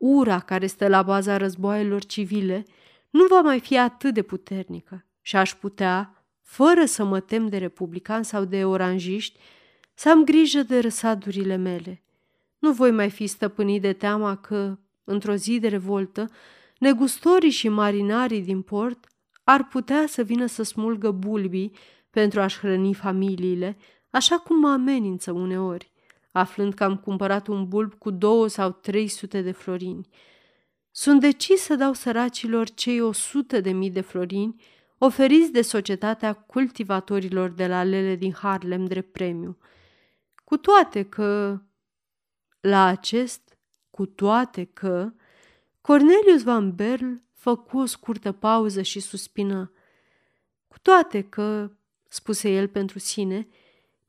Ura 0.00 0.38
care 0.38 0.66
stă 0.66 0.88
la 0.88 1.02
baza 1.02 1.36
războaielor 1.36 2.04
civile 2.04 2.64
nu 3.10 3.26
va 3.26 3.40
mai 3.40 3.60
fi 3.60 3.78
atât 3.78 4.14
de 4.14 4.22
puternică 4.22 5.04
și 5.20 5.36
aș 5.36 5.54
putea, 5.54 6.24
fără 6.42 6.84
să 6.84 7.04
mă 7.04 7.20
tem 7.20 7.48
de 7.48 7.56
republicani 7.56 8.24
sau 8.24 8.44
de 8.44 8.64
oranjiști, 8.64 9.38
să 9.94 10.10
am 10.10 10.24
grijă 10.24 10.62
de 10.62 10.78
răsadurile 10.78 11.56
mele. 11.56 12.02
Nu 12.58 12.72
voi 12.72 12.90
mai 12.90 13.10
fi 13.10 13.26
stăpânit 13.26 13.82
de 13.82 13.92
teama 13.92 14.36
că, 14.36 14.78
într-o 15.04 15.34
zi 15.34 15.58
de 15.58 15.68
revoltă, 15.68 16.30
negustorii 16.78 17.50
și 17.50 17.68
marinarii 17.68 18.42
din 18.42 18.62
port 18.62 19.06
ar 19.44 19.66
putea 19.66 20.04
să 20.06 20.22
vină 20.22 20.46
să 20.46 20.62
smulgă 20.62 21.10
bulbii 21.10 21.72
pentru 22.10 22.40
a-și 22.40 22.58
hrăni 22.58 22.94
familiile, 22.94 23.76
așa 24.10 24.38
cum 24.38 24.58
mă 24.58 24.68
amenință 24.68 25.32
uneori, 25.32 25.89
aflând 26.30 26.74
că 26.74 26.84
am 26.84 26.96
cumpărat 26.96 27.46
un 27.46 27.68
bulb 27.68 27.94
cu 27.94 28.10
două 28.10 28.46
sau 28.46 28.70
trei 28.70 29.08
sute 29.08 29.40
de 29.40 29.52
florini. 29.52 30.08
Sunt 30.90 31.20
decis 31.20 31.60
să 31.60 31.74
dau 31.74 31.92
săracilor 31.92 32.70
cei 32.70 33.00
o 33.00 33.12
sută 33.12 33.60
de 33.60 33.70
mii 33.70 33.90
de 33.90 34.00
florini 34.00 34.62
oferiți 34.98 35.52
de 35.52 35.62
Societatea 35.62 36.32
Cultivatorilor 36.32 37.50
de 37.50 37.66
la 37.66 37.82
Lele 37.82 38.14
din 38.14 38.32
Harlem 38.32 38.84
drept 38.84 39.12
premiu. 39.12 39.58
Cu 40.44 40.56
toate 40.56 41.02
că, 41.02 41.60
la 42.60 42.84
acest, 42.84 43.58
cu 43.90 44.06
toate 44.06 44.64
că, 44.64 45.12
Cornelius 45.80 46.42
Van 46.42 46.74
Berl 46.74 47.12
făcu 47.32 47.78
o 47.78 47.84
scurtă 47.84 48.32
pauză 48.32 48.82
și 48.82 49.00
suspină. 49.00 49.72
Cu 50.68 50.78
toate 50.82 51.22
că, 51.22 51.70
spuse 52.08 52.50
el 52.50 52.68
pentru 52.68 52.98
sine, 52.98 53.48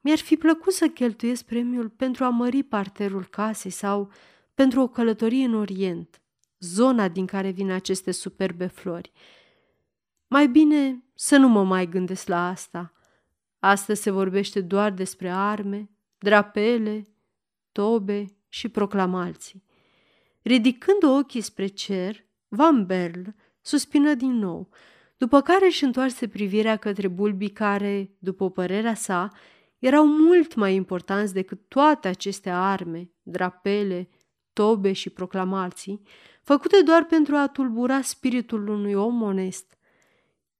mi-ar 0.02 0.18
fi 0.18 0.36
plăcut 0.38 0.74
să 0.74 0.88
cheltuiesc 0.88 1.46
premiul 1.46 1.90
pentru 1.90 2.24
a 2.24 2.30
mări 2.30 2.64
parterul 2.64 3.26
casei 3.26 3.72
sau 3.72 4.12
pentru 4.54 4.82
o 4.82 4.88
călătorie 4.88 5.46
în 5.46 5.54
Orient, 5.54 6.22
zona 6.60 7.08
din 7.08 7.26
care 7.26 7.50
vin 7.50 7.72
aceste 7.72 8.12
superbe 8.12 8.68
flori. 8.68 9.12
Mai 10.28 10.48
bine 10.48 11.04
să 11.16 11.38
nu 11.38 11.48
mă 11.48 11.64
mai 11.64 11.90
gândesc 11.90 12.28
la 12.28 12.48
asta. 12.48 12.94
Astăzi 13.60 14.02
se 14.02 14.12
vorbește 14.12 14.62
doar 14.62 14.92
despre 14.92 15.30
arme, 15.30 15.90
drapele, 16.18 17.04
tobe 17.72 18.26
și 18.48 18.70
proclamalții. 18.70 19.64
Ridicând 20.42 21.04
ochii 21.04 21.42
spre 21.42 21.68
cer, 21.68 22.26
Van 22.48 22.86
Berl 22.86 23.22
suspină 23.62 24.14
din 24.14 24.32
nou, 24.32 24.70
după 25.18 25.42
care 25.42 25.66
își 25.66 25.84
întoarse 25.84 26.28
privirea 26.28 26.78
către 26.78 27.08
bulbii 27.08 27.50
care, 27.50 28.12
după 28.20 28.50
părerea 28.50 28.94
sa, 28.94 29.32
erau 29.82 30.08
mult 30.08 30.56
mai 30.56 30.76
importanți 30.76 31.34
decât 31.34 31.60
toate 31.68 32.08
aceste 32.08 32.50
arme, 32.50 33.12
drapele, 33.24 34.10
tobe 34.54 34.92
și 34.92 35.10
proclamații, 35.10 36.02
făcute 36.42 36.82
doar 36.82 37.06
pentru 37.06 37.36
a 37.36 37.48
tulbura 37.48 38.02
spiritul 38.02 38.68
unui 38.68 38.94
om 38.94 39.22
onest. 39.22 39.78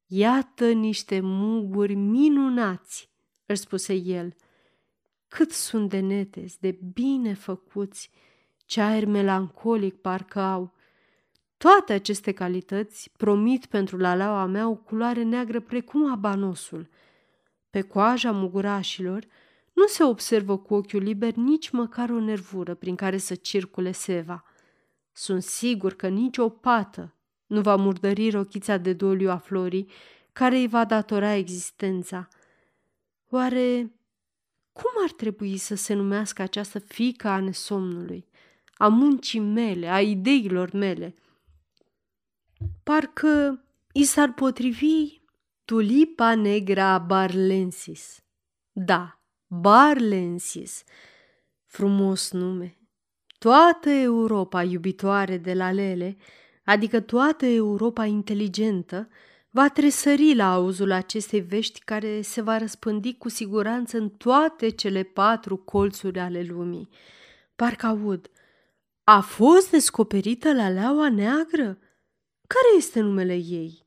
Iată 0.06 0.72
niște 0.72 1.20
muguri 1.20 1.94
minunați, 1.94 3.10
își 3.46 3.62
spuse 3.62 3.94
el. 3.94 4.36
Cât 5.28 5.52
sunt 5.52 5.90
de 5.90 6.00
netezi, 6.00 6.60
de 6.60 6.80
bine 6.94 7.34
făcuți, 7.34 8.10
ce 8.66 8.82
aer 8.82 9.06
melancolic 9.06 9.96
parcă 9.96 10.40
au. 10.40 10.74
Toate 11.58 11.94
aceste 11.94 12.32
calități 12.32 13.12
promit 13.18 13.66
pentru 13.66 13.98
laleaua 13.98 14.46
mea 14.46 14.68
o 14.70 14.76
culoare 14.76 15.24
neagră 15.24 15.60
precum 15.60 16.12
abanosul. 16.12 16.90
Pe 17.72 17.82
coaja 17.82 18.32
mugurașilor 18.32 19.26
nu 19.74 19.88
se 19.88 20.04
observă 20.04 20.58
cu 20.58 20.74
ochiul 20.74 21.02
liber 21.02 21.34
nici 21.34 21.70
măcar 21.70 22.10
o 22.10 22.20
nervură 22.20 22.74
prin 22.74 22.96
care 22.96 23.18
să 23.18 23.36
circule 23.36 23.92
seva. 23.92 24.44
Sunt 25.12 25.44
sigur 25.44 25.94
că 25.94 26.08
nici 26.08 26.38
o 26.38 26.50
pată 26.50 27.16
nu 27.46 27.62
va 27.62 27.76
murdări 27.76 28.30
rochița 28.30 28.78
de 28.78 28.94
doliu 28.94 29.30
a 29.30 29.38
florii 29.38 29.92
care 30.32 30.58
îi 30.58 30.68
va 30.68 30.86
datora 30.86 31.34
existența. 31.34 32.28
Oare 33.30 33.96
cum 34.72 34.92
ar 35.04 35.12
trebui 35.12 35.58
să 35.58 35.76
se 35.76 35.94
numească 35.94 36.42
această 36.42 36.80
fică 36.80 37.28
a 37.28 37.40
nesomnului, 37.40 38.28
a 38.74 38.88
muncii 38.88 39.40
mele, 39.40 39.88
a 39.88 40.02
ideilor 40.02 40.72
mele? 40.72 41.16
Parcă 42.84 43.64
i 43.92 44.04
s-ar 44.04 44.34
potrivi 44.34 45.21
tulipa 45.66 46.36
negra 46.36 46.98
barlensis. 46.98 48.24
Da, 48.72 49.22
barlensis. 49.48 50.84
Frumos 51.66 52.32
nume. 52.32 52.78
Toată 53.38 53.90
Europa 53.90 54.64
iubitoare 54.64 55.38
de 55.38 55.54
la 55.54 55.72
lele, 55.72 56.18
adică 56.64 57.00
toată 57.00 57.46
Europa 57.46 58.06
inteligentă, 58.06 59.10
va 59.50 59.70
tresări 59.70 60.36
la 60.36 60.54
auzul 60.54 60.92
acestei 60.92 61.40
vești 61.40 61.80
care 61.80 62.22
se 62.22 62.42
va 62.42 62.58
răspândi 62.58 63.18
cu 63.18 63.30
siguranță 63.30 63.98
în 63.98 64.10
toate 64.10 64.70
cele 64.70 65.04
patru 65.04 65.58
colțuri 65.58 66.20
ale 66.20 66.42
lumii. 66.42 66.90
Parcă 67.56 67.86
aud, 67.86 68.30
a 69.04 69.20
fost 69.20 69.70
descoperită 69.70 70.54
la 70.54 70.70
leaua 70.70 71.10
neagră? 71.10 71.78
Care 72.48 72.76
este 72.78 73.00
numele 73.00 73.34
ei? 73.34 73.86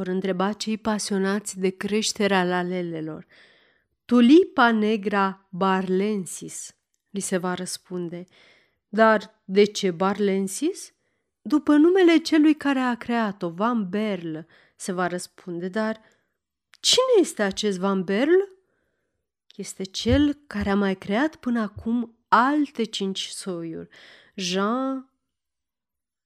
Vor 0.00 0.08
întreba 0.08 0.52
cei 0.52 0.78
pasionați 0.78 1.58
de 1.58 1.68
creșterea 1.68 2.44
lalelelor. 2.44 3.26
Tulipa 4.04 4.70
negra 4.70 5.48
barlensis, 5.50 6.76
li 7.10 7.20
se 7.20 7.36
va 7.36 7.54
răspunde. 7.54 8.24
Dar 8.88 9.42
de 9.44 9.64
ce 9.64 9.90
barlensis? 9.90 10.94
După 11.42 11.74
numele 11.74 12.18
celui 12.18 12.54
care 12.54 12.78
a 12.78 12.94
creat-o, 12.94 13.50
Van 13.50 13.88
Berl, 13.88 14.38
se 14.76 14.92
va 14.92 15.06
răspunde, 15.06 15.68
dar 15.68 16.00
cine 16.70 17.20
este 17.20 17.42
acest 17.42 17.78
Van 17.78 18.04
Berl? 18.04 18.40
Este 19.56 19.84
cel 19.84 20.38
care 20.46 20.70
a 20.70 20.76
mai 20.76 20.96
creat 20.96 21.36
până 21.36 21.60
acum 21.60 22.18
alte 22.28 22.84
cinci 22.84 23.26
soiuri. 23.26 23.88
Jean, 24.34 25.10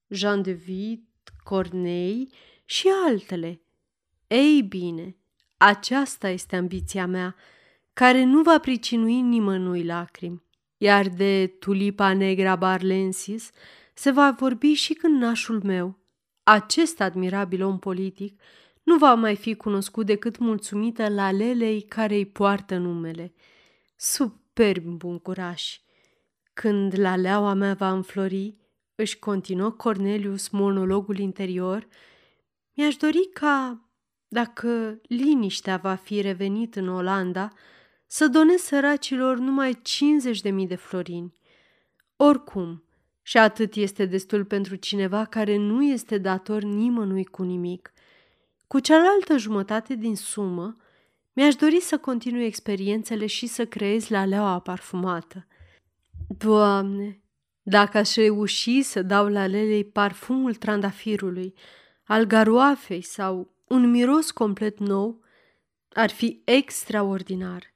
Jean 0.08 0.42
de 0.42 0.52
Vitt, 0.52 1.32
Corneille 1.42 2.28
și 2.64 2.88
altele. 3.06 3.63
Ei 4.26 4.62
bine, 4.62 5.16
aceasta 5.56 6.28
este 6.28 6.56
ambiția 6.56 7.06
mea, 7.06 7.36
care 7.92 8.24
nu 8.24 8.42
va 8.42 8.58
pricinui 8.58 9.20
nimănui 9.20 9.84
lacrimi, 9.84 10.42
iar 10.76 11.08
de 11.08 11.46
tulipa 11.46 12.12
negra 12.12 12.56
barlensis 12.56 13.50
se 13.94 14.10
va 14.10 14.30
vorbi 14.30 14.72
și 14.72 14.94
când 14.94 15.20
nașul 15.20 15.62
meu, 15.62 15.98
acest 16.42 17.00
admirabil 17.00 17.64
om 17.64 17.78
politic, 17.78 18.40
nu 18.82 18.96
va 18.96 19.14
mai 19.14 19.36
fi 19.36 19.54
cunoscut 19.54 20.06
decât 20.06 20.38
mulțumită 20.38 21.08
la 21.08 21.30
lelei 21.30 21.82
care 21.82 22.14
îi 22.14 22.26
poartă 22.26 22.76
numele. 22.76 23.34
Superb 23.96 24.84
buncuraș! 24.84 25.78
Când 26.52 26.98
la 26.98 27.16
leaua 27.16 27.54
mea 27.54 27.74
va 27.74 27.92
înflori, 27.92 28.56
își 28.94 29.18
continuă 29.18 29.70
Cornelius 29.70 30.48
monologul 30.48 31.18
interior, 31.18 31.88
mi-aș 32.74 32.96
dori 32.96 33.28
ca, 33.32 33.83
dacă 34.34 35.00
liniștea 35.08 35.76
va 35.76 35.94
fi 35.94 36.20
revenit 36.20 36.76
în 36.76 36.88
Olanda, 36.88 37.52
să 38.06 38.28
donez 38.28 38.60
săracilor 38.60 39.38
numai 39.38 39.80
50.000 40.52 40.66
de 40.66 40.74
florini. 40.74 41.38
Oricum, 42.16 42.84
și 43.22 43.38
atât 43.38 43.74
este 43.74 44.04
destul 44.04 44.44
pentru 44.44 44.74
cineva 44.74 45.24
care 45.24 45.56
nu 45.56 45.84
este 45.84 46.18
dator 46.18 46.62
nimănui 46.62 47.24
cu 47.24 47.42
nimic. 47.42 47.92
Cu 48.66 48.78
cealaltă 48.78 49.36
jumătate 49.36 49.94
din 49.94 50.16
sumă, 50.16 50.76
mi-aș 51.32 51.54
dori 51.54 51.80
să 51.80 51.98
continui 51.98 52.44
experiențele 52.44 53.26
și 53.26 53.46
să 53.46 53.66
creez 53.66 54.08
la 54.08 54.24
leaua 54.24 54.58
parfumată. 54.58 55.46
Doamne, 56.38 57.20
dacă 57.62 57.98
aș 57.98 58.14
reuși 58.14 58.82
să 58.82 59.02
dau 59.02 59.28
la 59.28 59.46
lelei 59.46 59.84
parfumul 59.84 60.54
trandafirului, 60.54 61.54
al 62.04 62.24
garoafei 62.24 63.02
sau 63.02 63.53
un 63.64 63.90
miros 63.90 64.30
complet 64.30 64.78
nou, 64.78 65.20
ar 65.92 66.10
fi 66.10 66.42
extraordinar. 66.44 67.72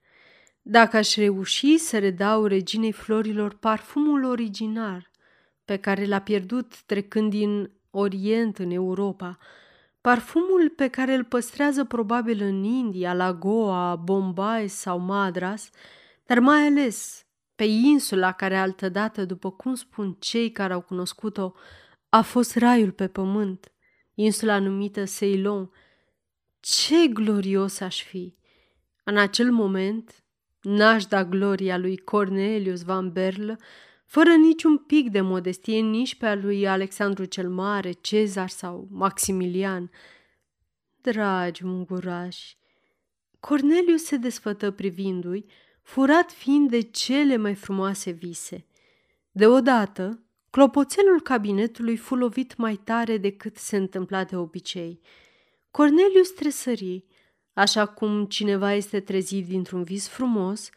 Dacă 0.63 0.97
aș 0.97 1.17
reuși 1.17 1.77
să 1.77 1.99
redau 1.99 2.45
reginei 2.45 2.93
florilor 2.93 3.55
parfumul 3.55 4.25
original 4.25 5.11
pe 5.65 5.77
care 5.77 6.05
l-a 6.05 6.21
pierdut 6.21 6.83
trecând 6.83 7.31
din 7.31 7.71
Orient 7.91 8.59
în 8.59 8.71
Europa, 8.71 9.39
parfumul 10.01 10.73
pe 10.77 10.89
care 10.89 11.15
îl 11.15 11.25
păstrează 11.25 11.85
probabil 11.85 12.43
în 12.43 12.65
India, 12.65 13.15
la 13.15 13.33
Goa, 13.33 13.97
Bombay 13.97 14.69
sau 14.69 14.99
Madras, 14.99 15.71
dar 16.27 16.39
mai 16.39 16.67
ales 16.67 17.27
pe 17.55 17.65
insula 17.65 18.33
care 18.33 18.57
altădată, 18.57 19.25
după 19.25 19.51
cum 19.51 19.75
spun 19.75 20.17
cei 20.19 20.53
care 20.53 20.73
au 20.73 20.81
cunoscut-o, 20.81 21.55
a 22.09 22.21
fost 22.21 22.57
raiul 22.57 22.91
pe 22.91 23.09
pământ, 23.09 23.73
insula 24.21 24.59
numită 24.59 25.05
Ceylon. 25.05 25.71
Ce 26.61 27.07
glorios 27.07 27.81
aș 27.81 28.03
fi! 28.03 28.35
În 29.05 29.17
acel 29.17 29.51
moment, 29.51 30.25
n-aș 30.63 31.05
da 31.05 31.25
gloria 31.25 31.77
lui 31.77 31.97
Cornelius 31.97 32.83
Van 32.83 33.13
Berle, 33.13 33.59
fără 34.07 34.35
niciun 34.35 34.77
pic 34.77 35.11
de 35.11 35.21
modestie 35.21 35.81
nici 35.81 36.15
pe 36.15 36.27
a 36.27 36.35
lui 36.35 36.69
Alexandru 36.69 37.25
cel 37.25 37.49
Mare, 37.49 37.93
Cezar 37.93 38.49
sau 38.49 38.89
Maximilian. 38.91 39.91
Dragi 41.01 41.65
mungurași, 41.65 42.57
Cornelius 43.41 44.05
se 44.05 44.17
desfătă 44.17 44.71
privindu-i, 44.71 45.45
furat 45.83 46.33
fiind 46.33 46.71
de 46.71 46.81
cele 46.81 47.37
mai 47.37 47.55
frumoase 47.55 48.11
vise. 48.11 48.67
Deodată, 49.31 50.23
clopoțelul 50.51 51.21
cabinetului 51.21 51.97
fu 51.97 52.15
lovit 52.15 52.57
mai 52.57 52.77
tare 52.77 53.17
decât 53.17 53.57
se 53.57 53.77
întâmpla 53.77 54.25
de 54.25 54.37
obicei. 54.37 55.01
Cornelius 55.71 56.31
tresări, 56.31 57.05
așa 57.53 57.87
cum 57.87 58.25
cineva 58.27 58.73
este 58.73 59.01
trezit 59.01 59.47
dintr-un 59.47 59.83
vis 59.83 60.09
frumos, 60.09 60.71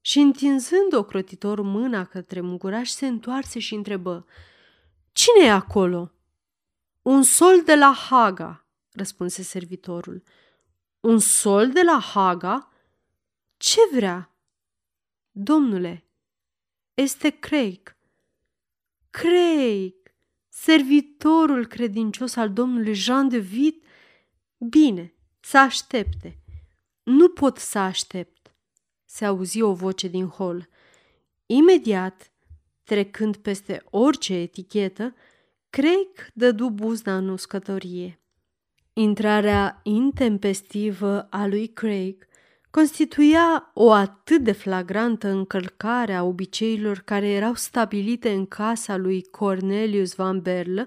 și 0.00 0.18
întinzând 0.18 0.92
ocrotitor 0.92 1.60
mâna 1.60 2.04
către 2.04 2.40
muguraș, 2.40 2.88
se 2.88 3.06
întoarse 3.06 3.58
și 3.58 3.74
întrebă 3.74 4.26
Cine 5.12 5.44
e 5.44 5.50
acolo?" 5.50 6.12
Un 7.02 7.22
sol 7.22 7.62
de 7.62 7.74
la 7.74 7.92
Haga," 8.08 8.66
răspunse 8.92 9.42
servitorul. 9.42 10.22
Un 11.00 11.18
sol 11.18 11.70
de 11.70 11.82
la 11.82 12.00
Haga? 12.00 12.72
Ce 13.56 13.80
vrea?" 13.92 14.32
Domnule, 15.30 16.04
este 16.94 17.30
Craig. 17.30 17.97
Craig, 19.20 19.94
servitorul 20.48 21.66
credincios 21.66 22.36
al 22.36 22.52
domnului 22.52 22.94
Jean 22.94 23.28
de 23.28 23.38
Vit? 23.38 23.84
Bine, 24.58 25.14
să 25.40 25.58
aștepte. 25.58 26.38
Nu 27.02 27.28
pot 27.28 27.56
să 27.56 27.78
aștept. 27.78 28.54
Se 29.04 29.24
auzi 29.24 29.62
o 29.62 29.72
voce 29.72 30.08
din 30.08 30.26
hol. 30.26 30.68
Imediat, 31.46 32.32
trecând 32.84 33.36
peste 33.36 33.82
orice 33.90 34.34
etichetă, 34.34 35.14
Craig 35.70 36.30
dădu 36.34 36.70
buzna 36.70 37.16
în 37.16 37.28
uscătorie. 37.28 38.20
Intrarea 38.92 39.80
intempestivă 39.82 41.22
a 41.22 41.46
lui 41.46 41.66
Craig 41.66 42.27
constituia 42.70 43.70
o 43.74 43.92
atât 43.92 44.42
de 44.42 44.52
flagrantă 44.52 45.28
încălcare 45.28 46.14
a 46.14 46.22
obiceiilor 46.22 47.02
care 47.04 47.28
erau 47.28 47.54
stabilite 47.54 48.30
în 48.30 48.46
casa 48.46 48.96
lui 48.96 49.22
Cornelius 49.30 50.14
Van 50.14 50.40
Berle, 50.40 50.86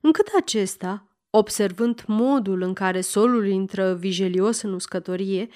încât 0.00 0.26
acesta, 0.36 1.06
observând 1.30 2.04
modul 2.06 2.62
în 2.62 2.72
care 2.72 3.00
solul 3.00 3.46
intră 3.46 3.94
vigelios 3.94 4.62
în 4.62 4.72
uscătorie, 4.72 5.48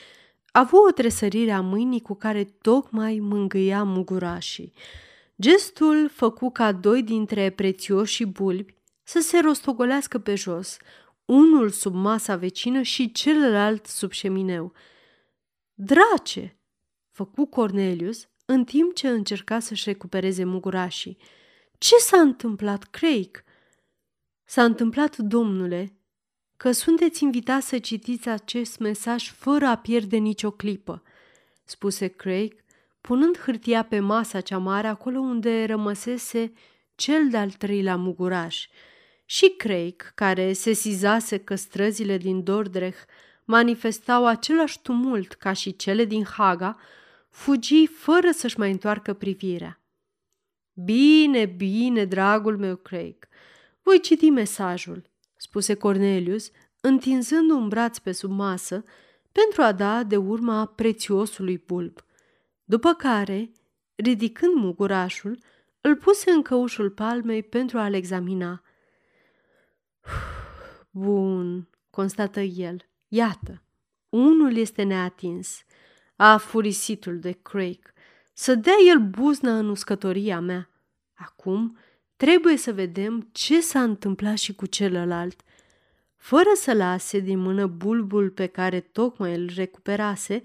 a 0.53 0.59
avut 0.59 0.89
o 0.89 0.93
tresărire 0.93 1.51
a 1.51 1.61
mâinii 1.61 2.01
cu 2.01 2.15
care 2.15 2.45
tocmai 2.45 3.19
mângâia 3.23 3.83
mugurașii. 3.83 4.73
Gestul 5.41 6.11
făcu 6.13 6.51
ca 6.51 6.73
doi 6.73 7.03
dintre 7.03 7.51
prețioși 7.51 8.25
bulbi 8.25 8.75
să 9.03 9.21
se 9.21 9.41
rostogolească 9.41 10.19
pe 10.19 10.35
jos, 10.35 10.77
unul 11.25 11.71
sub 11.71 11.95
masa 11.95 12.37
vecină 12.37 12.83
și 12.83 13.13
celălalt 13.13 13.87
sub 13.87 14.11
șemineu– 14.11 14.73
Drace! 15.75 16.59
făcu 17.11 17.47
Cornelius 17.47 18.29
în 18.45 18.65
timp 18.65 18.95
ce 18.95 19.09
încerca 19.09 19.59
să-și 19.59 19.89
recupereze 19.89 20.45
mugurașii. 20.45 21.17
Ce 21.79 21.97
s-a 21.97 22.21
întâmplat, 22.21 22.85
Craig? 22.85 23.45
S-a 24.45 24.65
întâmplat, 24.65 25.17
domnule, 25.17 25.93
că 26.57 26.73
sunteți 26.73 27.23
invitat 27.23 27.63
să 27.63 27.79
citiți 27.79 28.29
acest 28.29 28.79
mesaj 28.79 29.33
fără 29.33 29.67
a 29.67 29.77
pierde 29.77 30.17
nicio 30.17 30.51
clipă, 30.51 31.03
spuse 31.65 32.07
Craig, 32.07 32.65
punând 33.01 33.39
hârtia 33.39 33.83
pe 33.83 33.99
masa 33.99 34.41
cea 34.41 34.59
mare 34.59 34.87
acolo 34.87 35.19
unde 35.19 35.65
rămăsese 35.65 36.53
cel 36.95 37.29
de-al 37.31 37.51
treilea 37.51 37.97
muguraș. 37.97 38.67
Și 39.25 39.49
Craig, 39.49 40.13
care 40.15 40.53
se 40.53 40.73
sizase 40.73 41.39
că 41.39 41.55
străzile 41.55 42.17
din 42.17 42.43
Dordrecht 42.43 43.09
manifestau 43.45 44.27
același 44.27 44.83
tumult 44.83 45.33
ca 45.33 45.53
și 45.53 45.77
cele 45.77 46.05
din 46.05 46.25
Haga, 46.25 46.79
fugi 47.31 47.87
fără 47.87 48.31
să-și 48.31 48.59
mai 48.59 48.71
întoarcă 48.71 49.13
privirea. 49.13 49.81
Bine, 50.73 51.45
bine, 51.45 52.05
dragul 52.05 52.59
meu 52.59 52.77
Craig, 52.77 53.29
voi 53.83 54.01
citi 54.01 54.31
mesajul, 54.31 55.11
spuse 55.37 55.75
Cornelius, 55.75 56.51
întinzând 56.81 57.51
un 57.51 57.69
braț 57.69 57.99
pe 57.99 58.13
sub 58.13 58.31
masă 58.31 58.85
pentru 59.33 59.63
a 59.63 59.73
da 59.73 60.03
de 60.03 60.17
urma 60.17 60.67
prețiosului 60.67 61.63
bulb. 61.67 62.05
După 62.65 62.93
care, 62.93 63.51
ridicând 63.95 64.55
mugurașul, 64.55 65.39
îl 65.81 65.97
puse 65.97 66.31
în 66.31 66.43
căușul 66.43 66.91
palmei 66.91 67.43
pentru 67.43 67.79
a-l 67.79 67.95
examina. 67.95 68.63
Bun, 70.91 71.69
constată 71.91 72.41
el. 72.41 72.89
Iată, 73.15 73.63
unul 74.09 74.57
este 74.57 74.83
neatins. 74.83 75.65
A 76.17 76.37
furisitul 76.37 77.19
de 77.19 77.33
Craig. 77.33 77.93
Să 78.33 78.55
dea 78.55 78.75
el 78.89 78.99
buzna 78.99 79.59
în 79.59 79.69
uscătoria 79.69 80.41
mea. 80.41 80.71
Acum 81.15 81.79
trebuie 82.17 82.57
să 82.57 82.73
vedem 82.73 83.29
ce 83.33 83.61
s-a 83.61 83.83
întâmplat 83.83 84.37
și 84.37 84.55
cu 84.55 84.67
celălalt. 84.67 85.43
Fără 86.17 86.49
să 86.55 86.73
lase 86.73 87.19
din 87.19 87.39
mână 87.39 87.67
bulbul 87.67 88.31
pe 88.31 88.47
care 88.47 88.81
tocmai 88.81 89.35
îl 89.35 89.51
recuperase, 89.55 90.43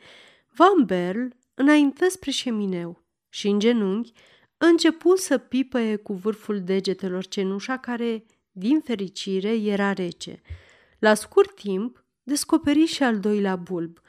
Van 0.47 0.86
Berl 0.86 1.27
înaintă 1.53 2.10
spre 2.10 2.32
șemineu 2.32 3.03
și 3.29 3.47
în 3.47 3.60
genunchi 3.60 4.12
începu 4.58 5.15
să 5.15 5.38
pipăie 5.38 5.95
cu 5.95 6.13
vârful 6.13 6.62
degetelor 6.62 7.25
cenușa 7.25 7.77
care, 7.77 8.25
din 8.51 8.79
fericire, 8.79 9.55
era 9.55 9.93
rece. 9.93 10.41
La 10.99 11.13
scurt 11.13 11.55
timp, 11.55 12.03
descoperi 12.30 12.86
și 12.86 13.04
al 13.04 13.20
doilea 13.20 13.56
bulb. 13.56 14.00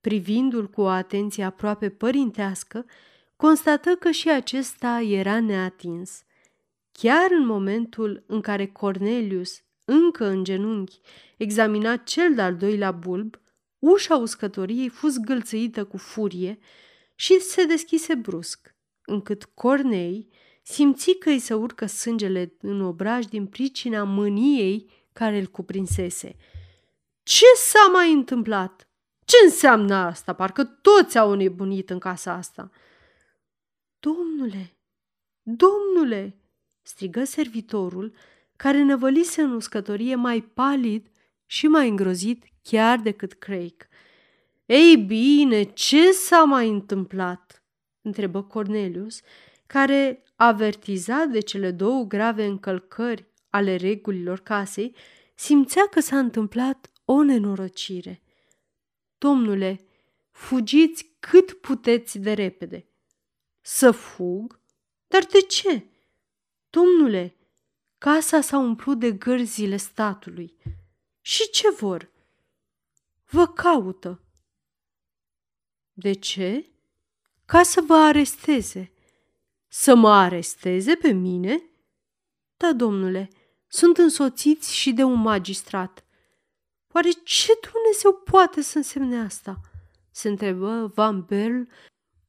Privindu-l 0.00 0.68
cu 0.70 0.80
o 0.80 0.86
atenție 0.86 1.44
aproape 1.44 1.88
părintească, 1.88 2.86
constată 3.36 3.90
că 3.90 4.10
și 4.10 4.30
acesta 4.30 5.00
era 5.00 5.40
neatins. 5.40 6.22
Chiar 6.92 7.30
în 7.38 7.46
momentul 7.46 8.24
în 8.26 8.40
care 8.40 8.66
Cornelius, 8.66 9.62
încă 9.84 10.26
în 10.26 10.44
genunchi, 10.44 11.00
examina 11.36 11.96
cel 11.96 12.34
de-al 12.34 12.56
doilea 12.56 12.90
bulb, 12.90 13.40
ușa 13.78 14.16
uscătoriei 14.16 14.88
fost 14.88 15.18
gâlțăită 15.18 15.84
cu 15.84 15.96
furie 15.96 16.58
și 17.14 17.40
se 17.40 17.64
deschise 17.64 18.14
brusc, 18.14 18.74
încât 19.04 19.44
Cornei, 19.44 20.28
simți 20.62 21.12
că 21.12 21.28
îi 21.28 21.38
se 21.38 21.54
urcă 21.54 21.86
sângele 21.86 22.54
în 22.60 22.80
obraj 22.80 23.24
din 23.24 23.46
pricina 23.46 24.04
mâniei 24.04 24.90
care 25.12 25.38
îl 25.38 25.46
cuprinsese. 25.46 26.36
Ce 27.24 27.44
s-a 27.56 27.90
mai 27.92 28.12
întâmplat? 28.12 28.88
Ce 29.24 29.36
înseamnă 29.44 29.94
asta? 29.94 30.32
Parcă 30.32 30.64
toți 30.64 31.18
au 31.18 31.34
nebunit 31.34 31.90
în 31.90 31.98
casa 31.98 32.32
asta. 32.32 32.70
Domnule, 34.00 34.76
domnule, 35.42 36.38
strigă 36.82 37.24
servitorul, 37.24 38.14
care 38.56 38.82
năvălise 38.82 39.42
în 39.42 39.52
uscătorie 39.52 40.14
mai 40.14 40.40
palid 40.40 41.08
și 41.46 41.66
mai 41.66 41.88
îngrozit 41.88 42.44
chiar 42.62 42.98
decât 42.98 43.32
Craig. 43.32 43.88
Ei 44.66 44.96
bine, 44.96 45.62
ce 45.62 46.12
s-a 46.12 46.42
mai 46.44 46.68
întâmplat? 46.68 47.64
întrebă 48.02 48.42
Cornelius, 48.42 49.20
care, 49.66 50.22
avertizat 50.36 51.28
de 51.28 51.40
cele 51.40 51.70
două 51.70 52.02
grave 52.02 52.44
încălcări 52.44 53.28
ale 53.50 53.76
regulilor 53.76 54.40
casei, 54.40 54.94
simțea 55.34 55.86
că 55.90 56.00
s-a 56.00 56.18
întâmplat 56.18 56.90
o 57.04 57.22
nenorocire. 57.22 58.22
Domnule, 59.18 59.80
fugiți 60.30 61.16
cât 61.20 61.52
puteți 61.52 62.18
de 62.18 62.32
repede. 62.32 62.88
Să 63.60 63.90
fug? 63.90 64.60
Dar 65.06 65.24
de 65.24 65.40
ce? 65.40 65.86
Domnule, 66.70 67.36
casa 67.98 68.40
s-a 68.40 68.58
umplut 68.58 68.98
de 68.98 69.12
gărzile 69.12 69.76
statului. 69.76 70.54
Și 71.20 71.50
ce 71.50 71.70
vor? 71.70 72.10
Vă 73.24 73.46
caută. 73.46 74.22
De 75.92 76.12
ce? 76.12 76.66
Ca 77.44 77.62
să 77.62 77.80
vă 77.80 77.94
aresteze. 77.94 78.92
Să 79.68 79.94
mă 79.94 80.10
aresteze 80.10 80.94
pe 80.94 81.12
mine? 81.12 81.62
Da, 82.56 82.72
domnule, 82.72 83.30
sunt 83.66 83.98
însoțiți 83.98 84.74
și 84.74 84.92
de 84.92 85.02
un 85.02 85.20
magistrat. 85.20 86.03
Oare 86.94 87.10
ce 87.24 87.52
Dumnezeu 87.72 88.12
poate 88.12 88.60
să 88.60 88.76
însemne 88.76 89.18
asta? 89.18 89.60
Se 90.10 90.28
întrebă 90.28 90.92
Van 90.94 91.24
Berl, 91.28 91.62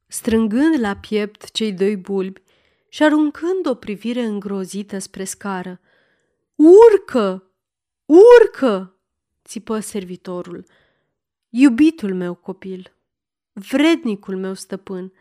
strângând 0.06 0.80
la 0.80 0.96
piept 0.96 1.50
cei 1.50 1.72
doi 1.72 1.96
bulbi 1.96 2.42
și 2.88 3.02
aruncând 3.02 3.66
o 3.66 3.74
privire 3.74 4.22
îngrozită 4.22 4.98
spre 4.98 5.24
scară. 5.24 5.80
Urcă! 6.54 7.50
Urcă! 8.04 8.96
țipă 9.44 9.80
servitorul. 9.80 10.64
Iubitul 11.48 12.14
meu 12.14 12.34
copil, 12.34 12.96
vrednicul 13.52 14.36
meu 14.36 14.54
stăpân, 14.54 15.12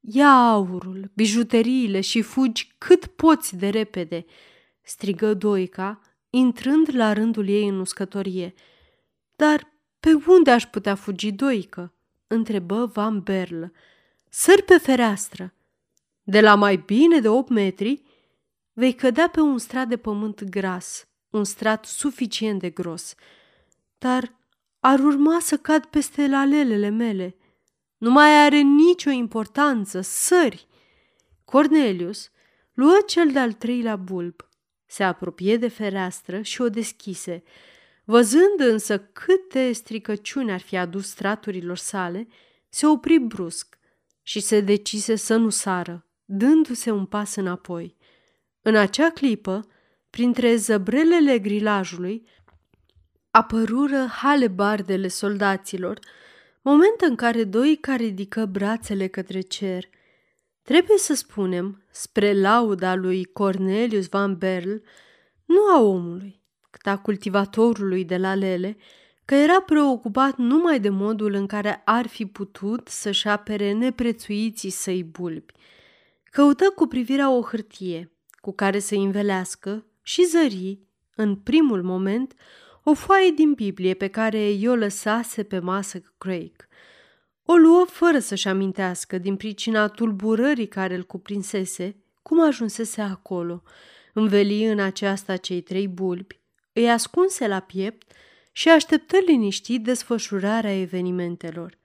ia 0.00 0.30
aurul, 0.30 1.10
bijuteriile 1.14 2.00
și 2.00 2.22
fugi 2.22 2.74
cât 2.78 3.06
poți 3.06 3.56
de 3.56 3.68
repede, 3.68 4.24
strigă 4.82 5.34
Doica, 5.34 6.00
intrând 6.30 6.88
la 6.94 7.12
rândul 7.12 7.48
ei 7.48 7.68
în 7.68 7.78
uscătorie. 7.78 8.54
Dar 9.36 9.72
pe 10.00 10.10
unde 10.26 10.50
aș 10.50 10.66
putea 10.66 10.94
fugi, 10.94 11.32
Doică? 11.32 11.94
întrebă 12.26 12.86
Van 12.86 13.20
Berl. 13.20 13.64
Sări 14.28 14.62
pe 14.62 14.78
fereastră. 14.78 15.54
De 16.22 16.40
la 16.40 16.54
mai 16.54 16.76
bine 16.76 17.20
de 17.20 17.28
8 17.28 17.48
metri, 17.48 18.02
vei 18.72 18.94
cădea 18.94 19.28
pe 19.28 19.40
un 19.40 19.58
strat 19.58 19.88
de 19.88 19.96
pământ 19.96 20.44
gras, 20.44 21.08
un 21.30 21.44
strat 21.44 21.84
suficient 21.84 22.60
de 22.60 22.70
gros. 22.70 23.14
Dar 23.98 24.32
ar 24.80 24.98
urma 25.00 25.40
să 25.40 25.56
cad 25.56 25.84
peste 25.84 26.26
lalelele 26.26 26.88
mele. 26.88 27.36
Nu 27.96 28.10
mai 28.10 28.44
are 28.44 28.60
nicio 28.60 29.10
importanță, 29.10 30.00
sări. 30.00 30.66
Cornelius 31.44 32.30
luă 32.72 32.96
cel 33.06 33.32
de-al 33.32 33.52
treilea 33.52 33.96
bulb, 33.96 34.48
se 34.86 35.04
apropie 35.04 35.56
de 35.56 35.68
fereastră 35.68 36.42
și 36.42 36.60
o 36.60 36.68
deschise. 36.68 37.42
Văzând 38.04 38.60
însă 38.60 38.98
câte 38.98 39.72
stricăciuni 39.72 40.52
ar 40.52 40.60
fi 40.60 40.76
adus 40.76 41.08
straturilor 41.08 41.76
sale, 41.76 42.28
se 42.68 42.86
opri 42.86 43.18
brusc 43.18 43.78
și 44.22 44.40
se 44.40 44.60
decise 44.60 45.14
să 45.14 45.36
nu 45.36 45.48
sară, 45.48 46.06
dându-se 46.24 46.90
un 46.90 47.06
pas 47.06 47.34
înapoi. 47.34 47.96
În 48.62 48.76
acea 48.76 49.10
clipă, 49.10 49.68
printre 50.10 50.56
zăbrelele 50.56 51.38
grilajului, 51.38 52.28
apărură 53.30 54.06
halebardele 54.06 55.08
soldaților, 55.08 55.98
moment 56.62 57.00
în 57.00 57.14
care 57.14 57.44
doi 57.44 57.76
care 57.80 58.02
ridică 58.02 58.46
brațele 58.46 59.06
către 59.06 59.40
cer. 59.40 59.84
Trebuie 60.62 60.98
să 60.98 61.14
spunem, 61.14 61.84
spre 61.90 62.40
lauda 62.40 62.94
lui 62.94 63.24
Cornelius 63.24 64.06
Van 64.06 64.38
Berl, 64.38 64.74
nu 65.44 65.60
a 65.74 65.80
omului, 65.80 66.42
cât 66.42 66.43
a 66.82 66.98
cultivatorului 66.98 68.04
de 68.04 68.16
la 68.16 68.34
Lele, 68.34 68.76
că 69.24 69.34
era 69.34 69.60
preocupat 69.60 70.36
numai 70.36 70.80
de 70.80 70.88
modul 70.88 71.32
în 71.32 71.46
care 71.46 71.82
ar 71.84 72.06
fi 72.06 72.26
putut 72.26 72.88
să-și 72.88 73.28
apere 73.28 73.72
neprețuiții 73.72 74.70
săi 74.70 75.04
bulbi. 75.04 75.52
Căută 76.24 76.72
cu 76.74 76.86
privirea 76.86 77.30
o 77.30 77.42
hârtie 77.42 78.12
cu 78.34 78.52
care 78.52 78.78
să 78.78 78.94
învelească 78.94 79.86
și 80.02 80.24
zări, 80.24 80.78
în 81.14 81.36
primul 81.36 81.82
moment, 81.82 82.34
o 82.82 82.94
foaie 82.94 83.30
din 83.30 83.52
Biblie 83.52 83.94
pe 83.94 84.08
care 84.08 84.50
i-o 84.50 84.74
lăsase 84.74 85.42
pe 85.42 85.58
masă 85.58 86.00
Craig. 86.18 86.68
O 87.44 87.54
luă 87.54 87.84
fără 87.88 88.18
să-și 88.18 88.48
amintească, 88.48 89.18
din 89.18 89.36
pricina 89.36 89.88
tulburării 89.88 90.68
care 90.68 90.94
îl 90.94 91.02
cuprinsese, 91.02 91.96
cum 92.22 92.40
ajunsese 92.46 93.00
acolo. 93.00 93.62
Înveli 94.12 94.64
în 94.64 94.80
aceasta 94.80 95.36
cei 95.36 95.60
trei 95.60 95.88
bulbi, 95.88 96.40
îi 96.74 96.90
ascunse 96.90 97.46
la 97.46 97.60
piept 97.60 98.12
și 98.52 98.68
așteptă 98.68 99.16
liniștit 99.26 99.84
desfășurarea 99.84 100.80
evenimentelor. 100.80 101.78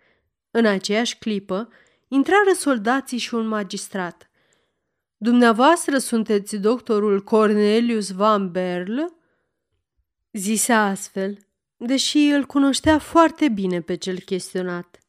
În 0.52 0.66
aceeași 0.66 1.18
clipă, 1.18 1.70
intrară 2.08 2.52
soldații 2.56 3.18
și 3.18 3.34
un 3.34 3.48
magistrat. 3.48 4.30
Dumneavoastră 5.18 5.98
sunteți 5.98 6.56
doctorul 6.56 7.24
Cornelius 7.24 8.12
Van 8.12 8.52
Berl?" 8.52 9.00
Zise 10.32 10.74
astfel, 10.74 11.38
deși 11.78 12.18
îl 12.18 12.46
cunoștea 12.46 13.00
foarte 13.00 13.50
bine 13.50 13.82
pe 13.82 13.96
cel 13.96 14.20
chestionat. 14.20 15.00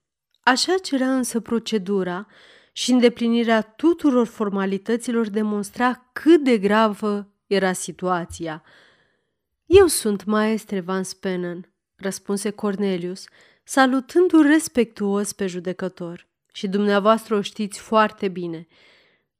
Așa 0.40 0.74
cerea 0.82 1.14
însă 1.14 1.40
procedura 1.40 2.26
și 2.72 2.90
îndeplinirea 2.90 3.62
tuturor 3.62 4.26
formalităților 4.26 5.28
demonstra 5.28 6.10
cât 6.12 6.44
de 6.44 6.58
gravă 6.58 7.32
era 7.46 7.72
situația. 7.72 8.62
Eu 9.72 9.86
sunt 9.86 10.24
maestre 10.24 10.80
Van 10.80 11.02
Spenen, 11.02 11.72
răspunse 11.96 12.50
Cornelius, 12.50 13.24
salutându-l 13.64 14.42
respectuos 14.42 15.32
pe 15.32 15.46
judecător. 15.46 16.26
Și 16.52 16.68
dumneavoastră 16.68 17.36
o 17.36 17.40
știți 17.40 17.78
foarte 17.78 18.28
bine. 18.28 18.66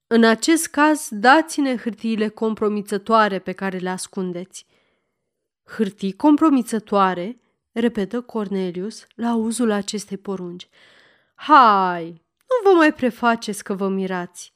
În 0.07 0.25
acest 0.25 0.66
caz, 0.66 1.09
dați-ne 1.11 1.77
hârtiile 1.77 2.29
compromițătoare 2.29 3.38
pe 3.38 3.53
care 3.53 3.79
le 3.79 3.88
ascundeți. 3.88 4.66
Hârtii 5.64 6.12
compromițătoare, 6.12 7.40
repetă 7.73 8.21
Cornelius 8.21 9.07
la 9.14 9.29
auzul 9.29 9.71
acestei 9.71 10.16
porunci. 10.16 10.69
Hai, 11.35 12.23
nu 12.38 12.71
vă 12.71 12.77
mai 12.77 12.95
prefaceți 12.95 13.64
că 13.64 13.75
vă 13.75 13.88
mirați. 13.88 14.53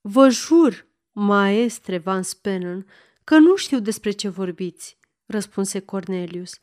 Vă 0.00 0.28
jur, 0.28 0.86
maestre 1.12 1.98
Van 1.98 2.22
Spenen, 2.22 2.86
că 3.24 3.38
nu 3.38 3.56
știu 3.56 3.78
despre 3.78 4.10
ce 4.10 4.28
vorbiți, 4.28 4.95
răspunse 5.26 5.80
Cornelius. 5.80 6.58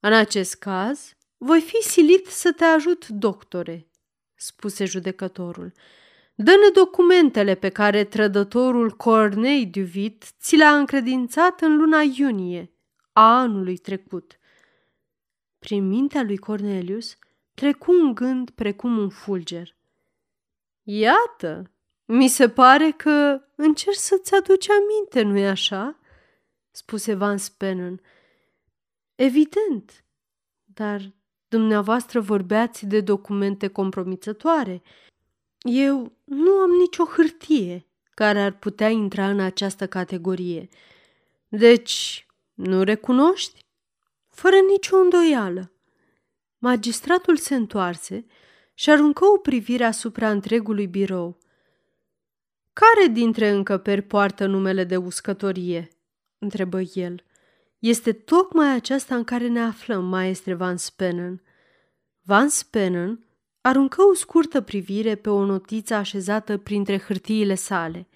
În 0.00 0.12
acest 0.12 0.54
caz, 0.54 1.14
voi 1.36 1.60
fi 1.60 1.82
silit 1.82 2.26
să 2.26 2.52
te 2.52 2.64
ajut, 2.64 3.08
doctore, 3.08 3.88
spuse 4.34 4.84
judecătorul. 4.84 5.72
Dă-ne 6.34 6.68
documentele 6.72 7.54
pe 7.54 7.68
care 7.68 8.04
trădătorul 8.04 8.90
Cornei 8.90 9.66
Duvit 9.66 10.24
ți 10.40 10.56
le-a 10.56 10.76
încredințat 10.76 11.60
în 11.60 11.76
luna 11.76 12.00
iunie 12.00 12.72
a 13.12 13.38
anului 13.38 13.76
trecut. 13.76 14.38
Prin 15.58 15.88
mintea 15.88 16.22
lui 16.22 16.36
Cornelius 16.36 17.18
trecu 17.54 17.92
un 17.92 18.14
gând 18.14 18.50
precum 18.50 18.98
un 18.98 19.08
fulger. 19.08 19.76
Iată, 20.82 21.70
mi 22.04 22.28
se 22.28 22.48
pare 22.48 22.90
că 22.90 23.42
încerci 23.54 23.96
să-ți 23.96 24.34
aduci 24.34 24.68
aminte, 24.68 25.22
nu-i 25.22 25.46
așa? 25.46 25.98
Spuse 26.76 27.14
Van 27.14 27.38
Spenen. 27.38 28.00
Evident, 29.14 30.04
dar 30.64 31.12
dumneavoastră 31.48 32.20
vorbeați 32.20 32.86
de 32.86 33.00
documente 33.00 33.68
compromițătoare. 33.68 34.82
Eu 35.58 36.16
nu 36.24 36.50
am 36.50 36.70
nicio 36.70 37.04
hârtie 37.04 37.86
care 38.10 38.40
ar 38.40 38.58
putea 38.58 38.88
intra 38.88 39.28
în 39.28 39.40
această 39.40 39.86
categorie. 39.86 40.68
Deci, 41.48 42.26
nu 42.54 42.82
recunoști? 42.82 43.64
Fără 44.28 44.56
nicio 44.70 44.96
îndoială. 44.96 45.72
Magistratul 46.58 47.36
se 47.36 47.54
întoarse 47.54 48.26
și 48.74 48.90
aruncă 48.90 49.24
o 49.24 49.38
privire 49.38 49.84
asupra 49.84 50.30
întregului 50.30 50.86
birou. 50.86 51.38
Care 52.72 53.06
dintre 53.06 53.48
încăperi 53.48 54.02
poartă 54.02 54.46
numele 54.46 54.84
de 54.84 54.96
uscătorie?" 54.96 55.93
Întrebă 56.44 56.80
el. 56.80 57.24
Este 57.78 58.12
tocmai 58.12 58.74
aceasta 58.74 59.16
în 59.16 59.24
care 59.24 59.48
ne 59.48 59.60
aflăm, 59.60 60.04
maestre 60.04 60.54
Van 60.54 60.76
Spenen. 60.76 61.42
Van 62.22 62.48
Spenen 62.48 63.24
aruncă 63.60 64.02
o 64.02 64.14
scurtă 64.14 64.60
privire 64.60 65.14
pe 65.14 65.30
o 65.30 65.44
notiță 65.44 65.94
așezată 65.94 66.58
printre 66.58 66.98
hârtiile 66.98 67.54
sale. 67.54 68.08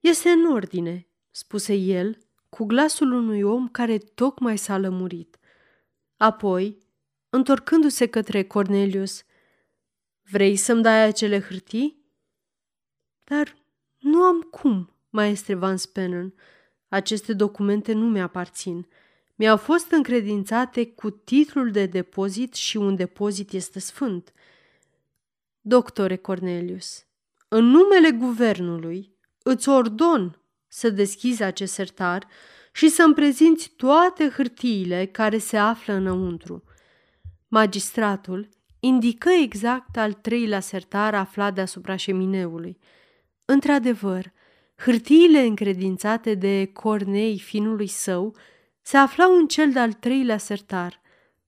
Este 0.00 0.28
în 0.28 0.52
ordine, 0.52 1.06
spuse 1.30 1.74
el, 1.74 2.18
cu 2.48 2.64
glasul 2.64 3.12
unui 3.12 3.42
om 3.42 3.68
care 3.68 3.98
tocmai 3.98 4.58
s-a 4.58 4.78
lămurit. 4.78 5.38
Apoi, 6.16 6.78
întorcându-se 7.30 8.06
către 8.06 8.44
Cornelius, 8.44 9.24
Vrei 10.30 10.56
să-mi 10.56 10.82
dai 10.82 11.02
acele 11.02 11.40
hârtii? 11.40 12.04
Dar 13.24 13.56
nu 13.98 14.22
am 14.22 14.40
cum, 14.40 14.90
maestre 15.08 15.54
Van 15.54 15.76
Spenen. 15.76 16.34
Aceste 16.90 17.32
documente 17.32 17.92
nu 17.92 18.08
mi-aparțin. 18.08 18.86
Mi-au 19.34 19.56
fost 19.56 19.90
încredințate 19.90 20.86
cu 20.86 21.10
titlul 21.10 21.70
de 21.70 21.86
depozit 21.86 22.54
și 22.54 22.76
un 22.76 22.96
depozit 22.96 23.52
este 23.52 23.78
sfânt. 23.78 24.32
Doctore 25.60 26.16
Cornelius, 26.16 27.04
în 27.48 27.64
numele 27.64 28.10
guvernului 28.10 29.14
îți 29.42 29.68
ordon 29.68 30.40
să 30.68 30.90
deschizi 30.90 31.42
acest 31.42 31.72
sertar 31.72 32.26
și 32.72 32.88
să-mi 32.88 33.14
prezinți 33.14 33.72
toate 33.76 34.28
hârtiile 34.28 35.06
care 35.06 35.38
se 35.38 35.56
află 35.56 35.92
înăuntru. 35.92 36.64
Magistratul 37.48 38.48
indică 38.80 39.30
exact 39.30 39.96
al 39.96 40.12
treilea 40.12 40.60
sertar 40.60 41.14
aflat 41.14 41.54
deasupra 41.54 41.96
șemineului. 41.96 42.78
Într-adevăr, 43.44 44.32
hârtiile 44.84 45.40
încredințate 45.40 46.34
de 46.34 46.70
Cornei 46.72 47.38
finului 47.38 47.86
său 47.86 48.36
se 48.82 48.96
aflau 48.96 49.36
în 49.36 49.46
cel 49.46 49.72
de-al 49.72 49.92
treilea 49.92 50.38
sertar, 50.38 51.00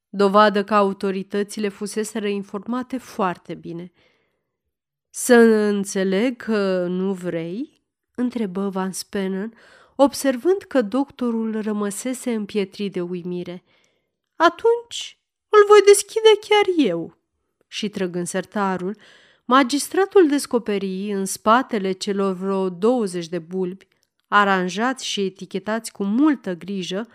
dovadă 0.08 0.64
că 0.64 0.74
autoritățile 0.74 1.68
fuseseră 1.68 2.28
informate 2.28 2.98
foarte 2.98 3.54
bine. 3.54 3.92
Să 5.10 5.34
înțeleg 5.68 6.36
că 6.36 6.86
nu 6.88 7.12
vrei?" 7.12 7.82
întrebă 8.14 8.68
Van 8.68 8.92
Spenen, 8.92 9.54
observând 9.96 10.62
că 10.62 10.82
doctorul 10.82 11.60
rămăsese 11.60 12.32
împietrit 12.32 12.92
de 12.92 13.00
uimire. 13.00 13.62
Atunci 14.36 15.18
îl 15.48 15.64
voi 15.68 15.80
deschide 15.86 16.30
chiar 16.40 16.86
eu." 16.86 17.16
Și 17.66 17.88
trăgând 17.88 18.26
sertarul, 18.26 18.96
magistratul 19.44 20.28
descoperi 20.28 21.12
în 21.12 21.24
spatele 21.24 21.92
celor 21.92 22.34
vreo 22.34 22.68
20 22.68 23.28
de 23.28 23.38
bulbi, 23.38 23.88
aranjați 24.28 25.06
și 25.06 25.20
etichetați 25.20 25.92
cu 25.92 26.04
multă 26.04 26.54
grijă, 26.54 27.08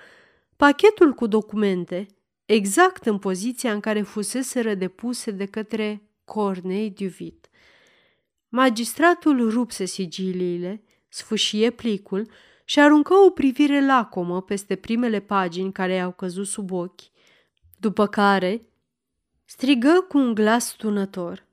pachetul 0.55 1.13
cu 1.13 1.27
documente, 1.27 2.07
exact 2.45 3.05
în 3.05 3.17
poziția 3.17 3.73
în 3.73 3.79
care 3.79 4.01
fusese 4.01 4.73
depuse 4.73 5.31
de 5.31 5.45
către 5.45 6.01
Cornei 6.25 6.89
Duvit. 6.89 7.49
Magistratul 8.49 9.49
rupse 9.49 9.85
sigiliile, 9.85 10.83
sfâșie 11.07 11.69
plicul 11.69 12.29
și 12.63 12.79
aruncă 12.79 13.13
o 13.13 13.29
privire 13.29 13.85
lacomă 13.85 14.41
peste 14.41 14.75
primele 14.75 15.19
pagini 15.19 15.71
care 15.71 15.93
i-au 15.93 16.11
căzut 16.11 16.47
sub 16.47 16.71
ochi, 16.71 17.01
după 17.79 18.07
care 18.07 18.61
strigă 19.45 20.05
cu 20.07 20.17
un 20.17 20.33
glas 20.33 20.71
tunător. 20.71 21.46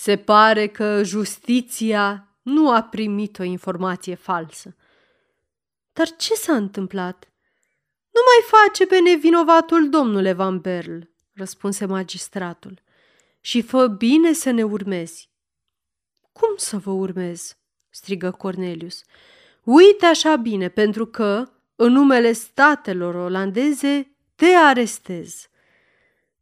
Se 0.00 0.16
pare 0.16 0.66
că 0.66 1.02
justiția 1.02 2.28
nu 2.42 2.70
a 2.70 2.82
primit 2.82 3.38
o 3.38 3.42
informație 3.42 4.14
falsă. 4.14 4.76
Dar 5.92 6.16
ce 6.16 6.34
s-a 6.34 6.54
întâmplat? 6.54 7.32
Nu 8.10 8.20
mai 8.26 8.60
face 8.60 8.86
pe 8.86 9.00
nevinovatul 9.00 9.88
domnule 9.88 10.32
Van 10.32 10.58
Berl, 10.58 10.98
răspunse 11.34 11.86
magistratul, 11.86 12.82
și 13.40 13.62
fă 13.62 13.86
bine 13.86 14.32
să 14.32 14.50
ne 14.50 14.62
urmezi. 14.62 15.30
Cum 16.32 16.54
să 16.56 16.76
vă 16.76 16.90
urmez? 16.90 17.56
strigă 17.90 18.30
Cornelius. 18.30 19.02
Uite 19.62 20.06
așa 20.06 20.36
bine, 20.36 20.68
pentru 20.68 21.06
că, 21.06 21.50
în 21.76 21.92
numele 21.92 22.32
statelor 22.32 23.14
olandeze, 23.14 24.16
te 24.34 24.46
arestez. 24.46 25.48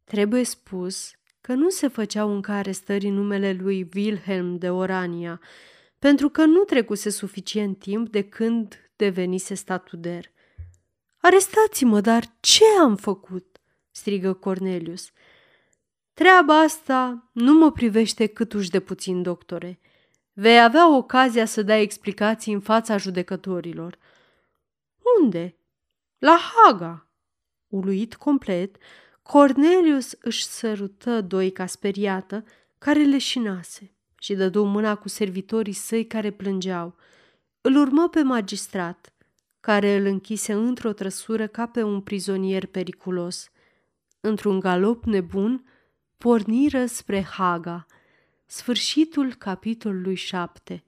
Trebuie 0.03 0.43
spus 0.43 1.18
că 1.41 1.53
nu 1.53 1.69
se 1.69 1.87
făceau 1.87 2.33
încă 2.33 2.51
arestări 2.51 3.07
în 3.07 3.13
numele 3.13 3.53
lui 3.53 3.89
Wilhelm 3.95 4.57
de 4.57 4.69
Orania, 4.69 5.41
pentru 5.99 6.29
că 6.29 6.45
nu 6.45 6.63
trecuse 6.63 7.09
suficient 7.09 7.79
timp 7.79 8.09
de 8.09 8.21
când 8.21 8.91
devenise 8.95 9.53
statuder. 9.53 10.31
Arestați-mă, 11.17 12.01
dar 12.01 12.23
ce 12.39 12.63
am 12.81 12.95
făcut?" 12.95 13.57
strigă 13.91 14.33
Cornelius. 14.33 15.11
Treaba 16.13 16.59
asta 16.59 17.29
nu 17.31 17.53
mă 17.53 17.71
privește 17.71 18.25
câtuși 18.25 18.69
de 18.69 18.79
puțin, 18.79 19.21
doctore. 19.21 19.79
Vei 20.33 20.61
avea 20.61 20.95
ocazia 20.95 21.45
să 21.45 21.61
dai 21.61 21.81
explicații 21.81 22.53
în 22.53 22.59
fața 22.59 22.97
judecătorilor. 22.97 23.97
Unde? 25.19 25.55
La 26.17 26.37
Haga. 26.37 27.07
Uluit 27.67 28.15
complet, 28.15 28.77
Cornelius 29.31 30.11
își 30.21 30.45
sărută 30.45 31.21
doica 31.21 31.65
speriată, 31.65 32.43
care 32.77 33.03
leșinase, 33.03 33.91
și 34.19 34.33
dădu 34.33 34.63
mâna 34.63 34.95
cu 34.95 35.07
servitorii 35.07 35.73
săi 35.73 36.05
care 36.05 36.31
plângeau. 36.31 36.95
Îl 37.61 37.75
urmă 37.75 38.09
pe 38.09 38.21
magistrat, 38.21 39.13
care 39.59 39.95
îl 39.95 40.05
închise 40.05 40.53
într-o 40.53 40.93
trăsură 40.93 41.47
ca 41.47 41.65
pe 41.65 41.83
un 41.83 42.01
prizonier 42.01 42.65
periculos. 42.65 43.49
Într-un 44.19 44.59
galop 44.59 45.03
nebun, 45.03 45.65
porniră 46.17 46.85
spre 46.85 47.21
Haga. 47.21 47.85
Sfârșitul 48.45 49.33
capitolului 49.33 50.15
7 50.15 50.83